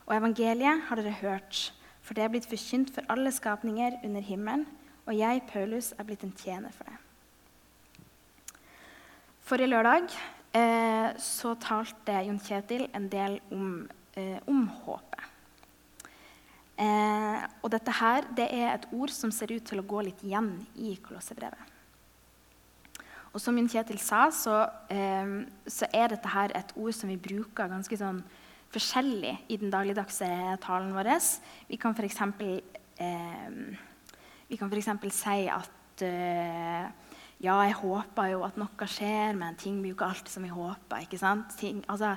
Og 0.04 0.16
evangeliet 0.18 0.84
har 0.88 1.00
dere 1.00 1.16
hørt, 1.22 1.70
for 2.02 2.16
det 2.16 2.26
er 2.26 2.32
blitt 2.34 2.48
forkynt 2.50 2.92
for 2.94 3.08
alle 3.12 3.32
skapninger 3.32 4.02
under 4.04 4.24
himmelen, 4.24 4.66
og 5.06 5.16
jeg, 5.18 5.42
Paulus, 5.48 5.92
er 5.98 6.06
blitt 6.06 6.24
en 6.26 6.36
tjener 6.36 6.74
for 6.76 6.86
det. 6.86 6.98
Forrige 9.42 9.72
lørdag 9.72 10.06
eh, 10.54 11.08
så 11.18 11.56
talte 11.58 12.20
Jon 12.28 12.38
Kjetil 12.38 12.86
en 12.94 13.08
del 13.10 13.40
om, 13.50 13.88
eh, 14.14 14.38
om 14.46 14.68
håpet. 14.84 15.24
Eh, 16.78 17.42
og 17.60 17.70
dette 17.74 17.94
her, 17.98 18.28
det 18.38 18.46
er 18.54 18.68
et 18.70 18.86
ord 18.94 19.10
som 19.10 19.34
ser 19.34 19.50
ut 19.50 19.66
til 19.66 19.82
å 19.82 19.86
gå 19.86 20.04
litt 20.06 20.22
igjen 20.22 20.54
i 20.78 20.94
Kolossebrevet. 21.02 21.72
Og 23.32 23.40
som 23.42 23.58
Jon 23.58 23.68
Kjetil 23.72 23.98
sa, 23.98 24.28
så, 24.30 24.62
eh, 24.94 25.34
så, 25.66 25.90
er 25.90 26.14
dette 26.14 26.28
her 26.28 26.54
et 26.54 26.72
ord 26.76 26.94
som 26.94 27.10
vi 27.10 27.16
bruker 27.16 27.68
ganske 27.68 27.98
sånn 27.98 28.22
forskjellig 28.72 29.34
i 29.48 29.56
den 29.58 29.74
dagligdagse 29.74 30.58
talen 30.62 30.94
vår. 30.94 31.10
Vi 31.68 31.76
kan 31.76 31.98
f.eks. 31.98 32.20
Eh, 33.02 33.50
si 35.10 35.48
at 35.48 36.02
eh, 36.06 36.86
ja, 37.42 37.56
jeg 37.66 37.74
håper 37.80 38.28
jo 38.30 38.44
at 38.46 38.58
noe 38.60 38.86
skjer, 38.86 39.34
men 39.34 39.56
ting 39.58 39.80
blir 39.82 39.92
jo 39.92 39.96
ikke 39.96 40.12
alltid 40.12 40.30
som 40.30 40.44
jeg 40.46 40.54
håper. 40.54 41.02
ikke 41.02 41.18
sant? 41.18 41.56
Ting, 41.58 41.80
altså, 41.90 42.14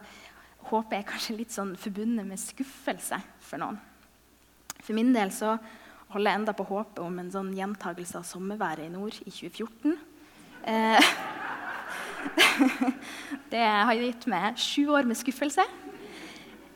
håpet 0.69 0.99
er 0.99 1.07
kanskje 1.09 1.37
litt 1.39 1.53
sånn 1.53 1.73
forbundet 1.81 2.27
med 2.29 2.41
skuffelse 2.41 3.17
for 3.41 3.61
noen. 3.61 3.79
For 4.77 4.93
min 4.93 5.09
del 5.15 5.33
så 5.33 5.55
holder 6.13 6.29
jeg 6.29 6.41
enda 6.41 6.53
på 6.53 6.67
håpet 6.69 7.01
om 7.01 7.17
en 7.19 7.31
sånn 7.33 7.49
gjentagelse 7.57 8.19
av 8.19 8.27
sommerværet 8.29 8.85
i 8.85 8.93
nord 8.93 9.17
i 9.25 9.33
2014. 9.33 9.97
Eh, 10.69 11.09
det 13.53 13.65
har 13.65 13.97
gitt 13.97 14.29
meg 14.29 14.61
sju 14.61 14.93
år 14.93 15.09
med 15.09 15.17
skuffelse. 15.17 15.65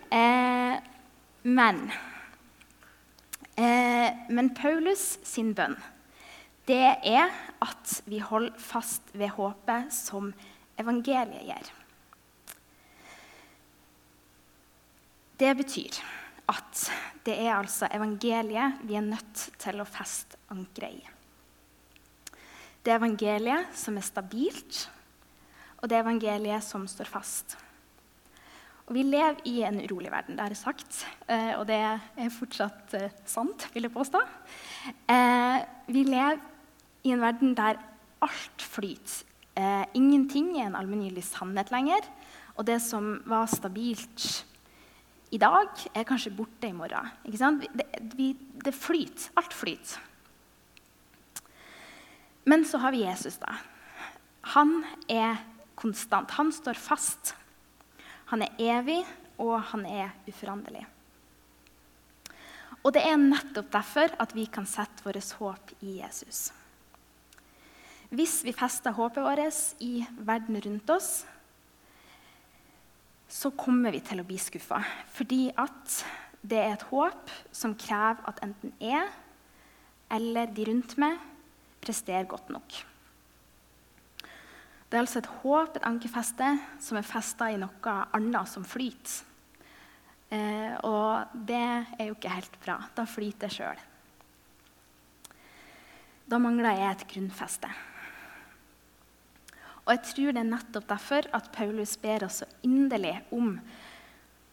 Eh, 0.10 0.76
men 1.46 1.84
eh, 3.54 4.10
Men 4.34 4.50
Paulus 4.58 5.20
sin 5.22 5.54
bønn 5.54 5.78
det 6.70 6.86
er 7.10 7.32
at 7.66 7.94
vi 8.06 8.20
holder 8.22 8.58
fast 8.62 9.10
ved 9.18 9.32
håpet 9.34 9.90
som 9.94 10.30
evangeliet 10.80 11.48
gir. 11.48 11.70
Det 15.40 15.54
betyr 15.56 16.02
at 16.52 16.84
det 17.26 17.38
er 17.38 17.56
altså 17.56 17.88
evangeliet 17.94 18.84
vi 18.84 18.98
er 19.00 19.06
nødt 19.06 19.46
til 19.62 19.82
å 19.82 19.88
feste 19.88 20.38
ankeret 20.52 21.00
i. 21.00 21.08
Det 22.84 22.94
er 22.94 23.00
evangeliet 23.00 23.74
som 23.76 23.98
er 24.00 24.06
stabilt, 24.06 24.86
og 25.80 25.90
det 25.90 25.98
er 25.98 26.06
evangeliet 26.06 26.66
som 26.66 26.86
står 26.90 27.10
fast. 27.10 27.58
Og 28.90 28.96
Vi 28.96 29.04
lever 29.06 29.38
i 29.46 29.60
en 29.62 29.78
urolig 29.84 30.10
verden, 30.12 30.36
det 30.36 30.42
har 30.42 30.54
jeg 30.54 30.64
sagt, 30.64 31.04
eh, 31.30 31.54
og 31.60 31.68
det 31.70 31.78
er 31.78 32.32
fortsatt 32.34 32.94
eh, 32.98 33.12
sant, 33.26 33.68
vil 33.74 33.86
jeg 33.86 33.94
påstå. 33.94 34.22
Eh, 35.14 35.60
vi 35.94 36.04
lever 36.08 36.40
i 37.04 37.14
en 37.14 37.24
verden 37.24 37.56
der 37.58 37.80
alt 38.24 38.64
flyter. 38.64 39.24
Eh, 39.60 39.86
ingenting 39.98 40.54
er 40.58 40.70
en 40.70 40.78
allmenngyldig 40.80 41.24
sannhet 41.26 41.72
lenger. 41.74 42.06
Og 42.60 42.68
det 42.68 42.80
som 42.84 43.18
var 43.28 43.48
stabilt 43.52 44.46
i 45.32 45.40
dag, 45.40 45.70
er 45.94 46.08
kanskje 46.08 46.34
borte 46.36 46.70
i 46.70 46.76
morgen. 46.76 47.10
Det, 47.24 47.86
vi, 48.18 48.34
det 48.64 48.74
flyter. 48.76 49.30
Alt 49.40 49.54
flyter. 49.56 50.00
Men 52.50 52.66
så 52.66 52.80
har 52.82 52.96
vi 52.96 53.04
Jesus, 53.06 53.38
da. 53.38 53.54
Han 54.56 54.82
er 55.08 55.38
konstant. 55.78 56.32
Han 56.40 56.52
står 56.56 56.80
fast. 56.80 57.36
Han 58.32 58.44
er 58.46 58.56
evig, 58.60 59.04
og 59.40 59.60
han 59.72 59.86
er 59.86 60.16
uforanderlig. 60.28 60.86
Og 62.80 62.94
det 62.96 63.04
er 63.06 63.20
nettopp 63.20 63.72
derfor 63.74 64.16
at 64.24 64.34
vi 64.36 64.48
kan 64.52 64.68
sette 64.70 65.04
vårt 65.06 65.36
håp 65.40 65.74
i 65.84 66.00
Jesus. 66.00 66.50
Hvis 68.10 68.40
vi 68.42 68.56
fester 68.58 68.96
håpet 68.98 69.22
vårt 69.22 69.82
i 69.86 70.02
verden 70.26 70.58
rundt 70.66 70.90
oss, 70.90 71.26
så 73.30 73.52
kommer 73.54 73.94
vi 73.94 74.02
til 74.02 74.22
å 74.22 74.26
bli 74.26 74.40
skuffa. 74.42 74.82
Fordi 75.14 75.52
at 75.54 76.00
det 76.42 76.58
er 76.58 76.74
et 76.74 76.88
håp 76.90 77.30
som 77.54 77.76
krever 77.78 78.24
at 78.30 78.42
enten 78.46 78.74
jeg 78.82 79.06
eller 80.10 80.50
de 80.50 80.66
rundt 80.72 80.96
meg 80.98 81.20
presterer 81.84 82.26
godt 82.30 82.50
nok. 82.50 82.78
Det 84.90 84.98
er 84.98 85.04
altså 85.04 85.22
et 85.22 85.30
håp, 85.44 85.76
et 85.78 85.86
ankerfeste, 85.86 86.48
som 86.82 86.98
er 86.98 87.06
festa 87.06 87.52
i 87.54 87.60
noe 87.62 87.94
annet 88.18 88.50
som 88.50 88.66
flyter. 88.66 89.20
Eh, 90.34 90.74
og 90.86 91.30
det 91.34 91.62
er 91.62 92.08
jo 92.08 92.16
ikke 92.16 92.34
helt 92.34 92.58
bra. 92.64 92.80
Da 92.98 93.06
flyter 93.10 93.50
jeg 93.50 93.60
sjøl. 93.60 93.86
Da 96.30 96.42
mangler 96.42 96.74
jeg 96.78 96.90
et 96.96 97.06
grunnfeste. 97.14 97.70
Og 99.90 99.96
jeg 99.96 100.06
tror 100.06 100.36
det 100.36 100.42
er 100.44 100.52
nettopp 100.52 100.86
derfor 100.86 101.28
at 101.34 101.48
Paulus 101.50 101.96
ber 101.98 102.28
oss 102.28 102.44
så 102.44 102.48
inderlig 102.62 103.16
om 103.34 103.56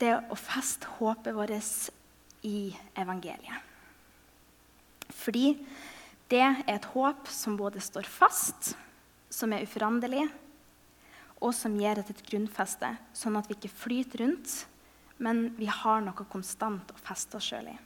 det 0.00 0.14
å 0.32 0.38
feste 0.40 0.88
håpet 0.96 1.36
vårt 1.36 1.52
i 2.48 2.70
evangeliet. 2.96 3.60
Fordi 5.12 5.50
det 6.32 6.40
er 6.40 6.62
et 6.72 6.88
håp 6.94 7.28
som 7.28 7.58
både 7.60 7.84
står 7.84 8.08
fast, 8.08 8.72
som 9.28 9.52
er 9.52 9.68
uforanderlig, 9.68 10.24
og 11.44 11.52
som 11.52 11.76
gir 11.76 12.00
et 12.00 12.24
grunnfeste, 12.30 12.94
sånn 13.12 13.36
at 13.36 13.50
vi 13.50 13.58
ikke 13.58 13.76
flyter 13.76 14.24
rundt, 14.24 14.56
men 15.20 15.50
vi 15.60 15.68
har 15.68 16.00
noe 16.00 16.28
konstant 16.32 16.96
å 16.96 17.02
feste 17.04 17.36
oss 17.36 17.52
sjøl 17.52 17.74
i. 17.74 17.76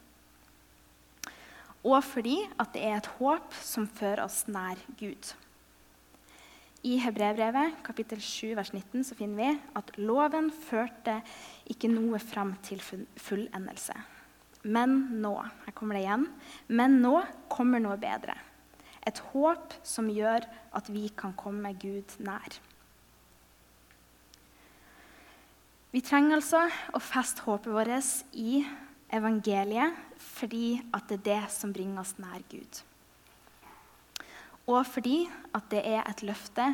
Og 1.82 1.98
fordi 2.04 2.38
at 2.60 2.70
det 2.76 2.86
er 2.86 3.00
et 3.00 3.14
håp 3.18 3.58
som 3.58 3.90
fører 3.90 4.28
oss 4.28 4.44
nær 4.46 4.78
Gud. 5.00 5.34
I 6.80 6.94
Hebrevbrevet 6.96 7.82
kapittel 7.84 8.22
7, 8.24 8.54
vers 8.56 8.70
19 8.72 9.02
så 9.04 9.16
finner 9.18 9.36
vi 9.36 9.48
at 9.76 9.90
loven 10.00 10.48
førte 10.48 11.18
ikke 11.68 11.90
noe 11.92 12.16
fram 12.22 12.54
til 12.64 12.80
fullendelse. 12.80 13.96
Men 14.64 14.94
nå 15.20 15.34
her 15.42 15.76
kommer 15.76 15.98
det 15.98 16.06
igjen, 16.06 16.24
men 16.72 16.96
nå 17.02 17.18
kommer 17.52 17.84
noe 17.84 18.00
bedre. 18.00 18.36
Et 19.04 19.20
håp 19.32 19.76
som 19.84 20.08
gjør 20.12 20.48
at 20.76 20.88
vi 20.92 21.06
kan 21.16 21.36
komme 21.36 21.74
Gud 21.80 22.16
nær. 22.24 22.56
Vi 25.92 26.00
trenger 26.06 26.38
altså 26.38 26.64
å 26.96 27.00
feste 27.02 27.44
håpet 27.44 27.74
vårt 27.74 28.36
i 28.40 28.62
evangeliet 29.12 29.96
fordi 30.22 30.78
at 30.94 31.10
det 31.10 31.20
er 31.20 31.26
det 31.28 31.42
som 31.52 31.74
bringer 31.76 32.00
oss 32.04 32.14
nær 32.22 32.40
Gud 32.48 32.86
og 34.70 34.86
fordi 34.86 35.24
at 35.56 35.66
det 35.72 35.82
er 35.82 36.06
et 36.06 36.22
løfte 36.22 36.68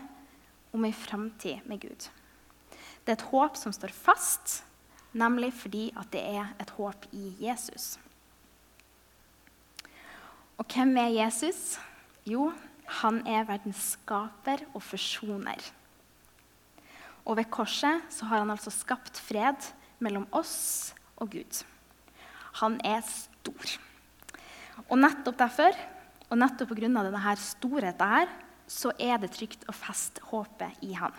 om 0.77 0.85
ei 0.85 0.93
framtid 0.93 1.65
med 1.65 1.81
Gud. 1.81 2.09
Det 3.07 3.15
er 3.15 3.17
et 3.17 3.29
håp 3.31 3.57
som 3.57 3.73
står 3.73 3.95
fast, 3.95 4.61
nemlig 5.17 5.53
fordi 5.57 5.89
at 5.97 6.11
det 6.13 6.21
er 6.21 6.53
et 6.61 6.73
håp 6.77 7.07
i 7.17 7.33
Jesus. 7.41 7.97
Og 10.57 10.67
hvem 10.73 10.97
er 11.01 11.15
Jesus? 11.15 11.79
Jo, 12.27 12.51
han 13.03 13.23
er 13.29 13.47
verdens 13.49 13.95
skaper 13.95 14.65
og 14.75 14.83
forsoner. 14.83 15.61
Og 17.27 17.37
ved 17.39 17.49
korset 17.51 18.05
så 18.13 18.29
har 18.29 18.43
han 18.43 18.53
altså 18.53 18.71
skapt 18.71 19.19
fred 19.19 19.73
mellom 19.99 20.27
oss 20.37 20.95
og 21.17 21.33
Gud. 21.33 21.65
Han 22.61 22.79
er 22.85 23.03
stor. 23.07 23.77
Og 24.89 24.99
nettopp 25.01 25.39
derfor 25.41 25.77
og 26.31 26.39
nettopp 26.39 26.75
pga. 26.75 26.89
denne 26.89 27.37
storheten 27.39 28.13
her, 28.13 28.29
så 28.67 28.91
er 28.99 29.19
det 29.23 29.31
trygt 29.35 29.65
å 29.69 29.75
feste 29.75 30.23
håpet 30.31 30.83
i 30.83 30.93
han. 30.99 31.15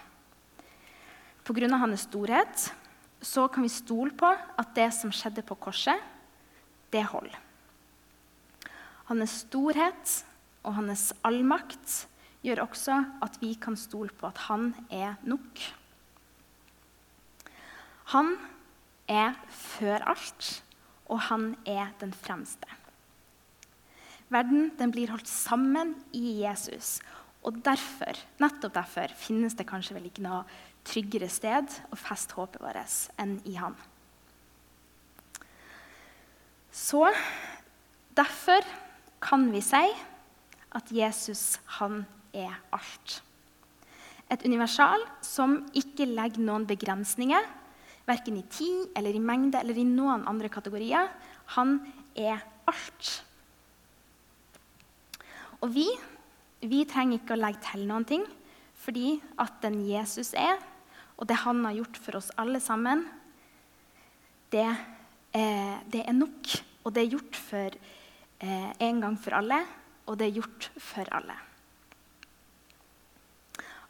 Pga. 1.44 1.78
hans 1.78 2.08
storhet 2.08 2.72
så 3.22 3.48
kan 3.48 3.64
vi 3.64 3.70
stole 3.70 4.12
på 4.12 4.28
at 4.28 4.76
det 4.76 4.92
som 4.94 5.12
skjedde 5.12 5.44
på 5.48 5.56
korset, 5.56 6.00
det 6.92 7.04
holder. 7.04 7.40
Hans 9.08 9.42
storhet 9.48 10.24
og 10.64 10.76
hans 10.76 11.14
allmakt 11.24 12.08
gjør 12.44 12.66
også 12.68 12.98
at 13.24 13.40
vi 13.42 13.54
kan 13.56 13.78
stole 13.80 14.12
på 14.12 14.28
at 14.28 14.38
han 14.50 14.74
er 14.92 15.16
nok. 15.24 15.64
Han 18.14 18.36
er 19.08 19.36
før 19.52 20.04
alt, 20.14 20.52
og 21.08 21.20
han 21.30 21.56
er 21.66 21.94
den 22.00 22.14
fremste. 22.14 22.68
Verden 24.34 24.72
den 24.80 24.92
blir 24.92 25.12
holdt 25.14 25.30
sammen 25.30 25.96
i 26.16 26.42
Jesus. 26.42 26.98
Og 27.48 27.62
derfor, 27.64 28.18
nettopp 28.42 28.76
derfor 28.76 29.14
finnes 29.16 29.56
det 29.56 29.68
kanskje 29.70 29.96
vel 29.96 30.10
ikke 30.10 30.26
noe 30.26 30.42
tryggere 30.88 31.30
sted 31.32 31.72
å 31.92 32.00
feste 32.00 32.36
håpet 32.36 32.64
vårt 32.64 32.98
enn 33.20 33.38
i 33.48 33.56
Han. 33.60 33.76
Så 36.72 37.08
derfor 38.16 38.66
kan 39.24 39.48
vi 39.52 39.64
si 39.66 39.86
at 40.78 40.92
Jesus, 40.94 41.58
han 41.80 42.04
er 42.36 42.52
alt. 42.76 43.22
Et 44.30 44.44
universal 44.44 45.02
som 45.24 45.62
ikke 45.74 46.06
legger 46.06 46.44
noen 46.44 46.68
begrensninger, 46.68 47.48
Verken 48.08 48.38
i 48.40 48.46
tid 48.48 48.94
eller 48.96 49.16
i 49.16 49.20
mengde 49.20 49.60
eller 49.60 49.76
i 49.76 49.84
noen 49.84 50.24
andre 50.32 50.48
kategorier. 50.48 51.10
Han 51.58 51.82
er 52.16 52.40
alt. 52.70 53.10
Og 55.66 55.74
vi, 55.74 55.88
vi 56.62 56.84
trenger 56.90 57.18
ikke 57.20 57.36
å 57.36 57.42
legge 57.42 57.64
til 57.66 57.86
noen 57.90 58.06
ting, 58.08 58.26
fordi 58.78 59.18
at 59.42 59.58
den 59.64 59.80
Jesus 59.88 60.34
er, 60.38 60.60
og 61.18 61.26
det 61.30 61.40
han 61.42 61.64
har 61.66 61.80
gjort 61.80 61.98
for 62.02 62.20
oss 62.20 62.30
alle 62.38 62.62
sammen, 62.62 63.08
det, 64.54 64.68
eh, 65.34 65.78
det 65.90 66.04
er 66.06 66.16
nok. 66.16 66.54
Og 66.86 66.94
det 66.96 67.04
er 67.04 67.16
gjort 67.18 67.36
for 67.36 67.74
eh, 68.40 68.72
en 68.80 69.02
gang 69.02 69.18
for 69.20 69.36
alle, 69.36 69.60
og 70.08 70.20
det 70.20 70.30
er 70.30 70.38
gjort 70.38 70.70
for 70.80 71.10
alle. 71.12 71.36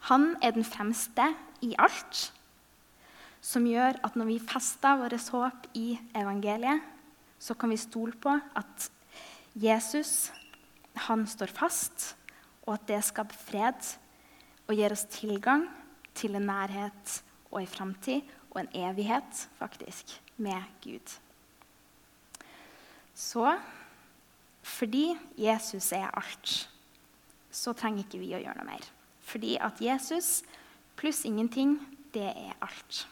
Han 0.08 0.32
er 0.42 0.56
den 0.56 0.64
fremste 0.64 1.28
i 1.60 1.74
alt, 1.78 2.32
som 3.44 3.66
gjør 3.68 4.00
at 4.02 4.16
når 4.16 4.32
vi 4.32 4.38
fester 4.42 4.98
vårt 4.98 5.28
håp 5.34 5.68
i 5.78 5.98
evangeliet, 6.16 6.80
så 7.38 7.54
kan 7.54 7.70
vi 7.70 7.78
stole 7.78 8.16
på 8.18 8.32
at 8.34 8.88
Jesus 9.54 10.32
han 11.06 11.26
står 11.28 11.52
fast, 11.54 12.12
og 12.66 12.74
at 12.76 12.88
det 12.90 13.00
skaper 13.06 13.38
fred 13.38 13.92
og 14.68 14.76
gir 14.76 14.92
oss 14.92 15.06
tilgang 15.12 15.64
til 16.18 16.36
en 16.36 16.48
nærhet 16.50 17.14
og 17.50 17.62
en 17.62 17.70
framtid 17.70 18.34
og 18.50 18.62
en 18.62 18.72
evighet, 18.88 19.48
faktisk, 19.58 20.18
med 20.36 20.62
Gud. 20.84 21.18
Så 23.14 23.58
fordi 24.62 25.16
Jesus 25.38 25.92
er 25.92 26.10
alt, 26.12 26.70
så 27.50 27.72
trenger 27.72 28.04
ikke 28.04 28.20
vi 28.20 28.34
å 28.36 28.42
gjøre 28.42 28.60
noe 28.60 28.68
mer. 28.68 28.90
Fordi 29.24 29.56
at 29.60 29.80
Jesus 29.82 30.42
pluss 30.98 31.24
ingenting, 31.28 31.78
det 32.14 32.28
er 32.28 32.54
alt. 32.64 33.06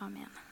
Amen. 0.00 0.45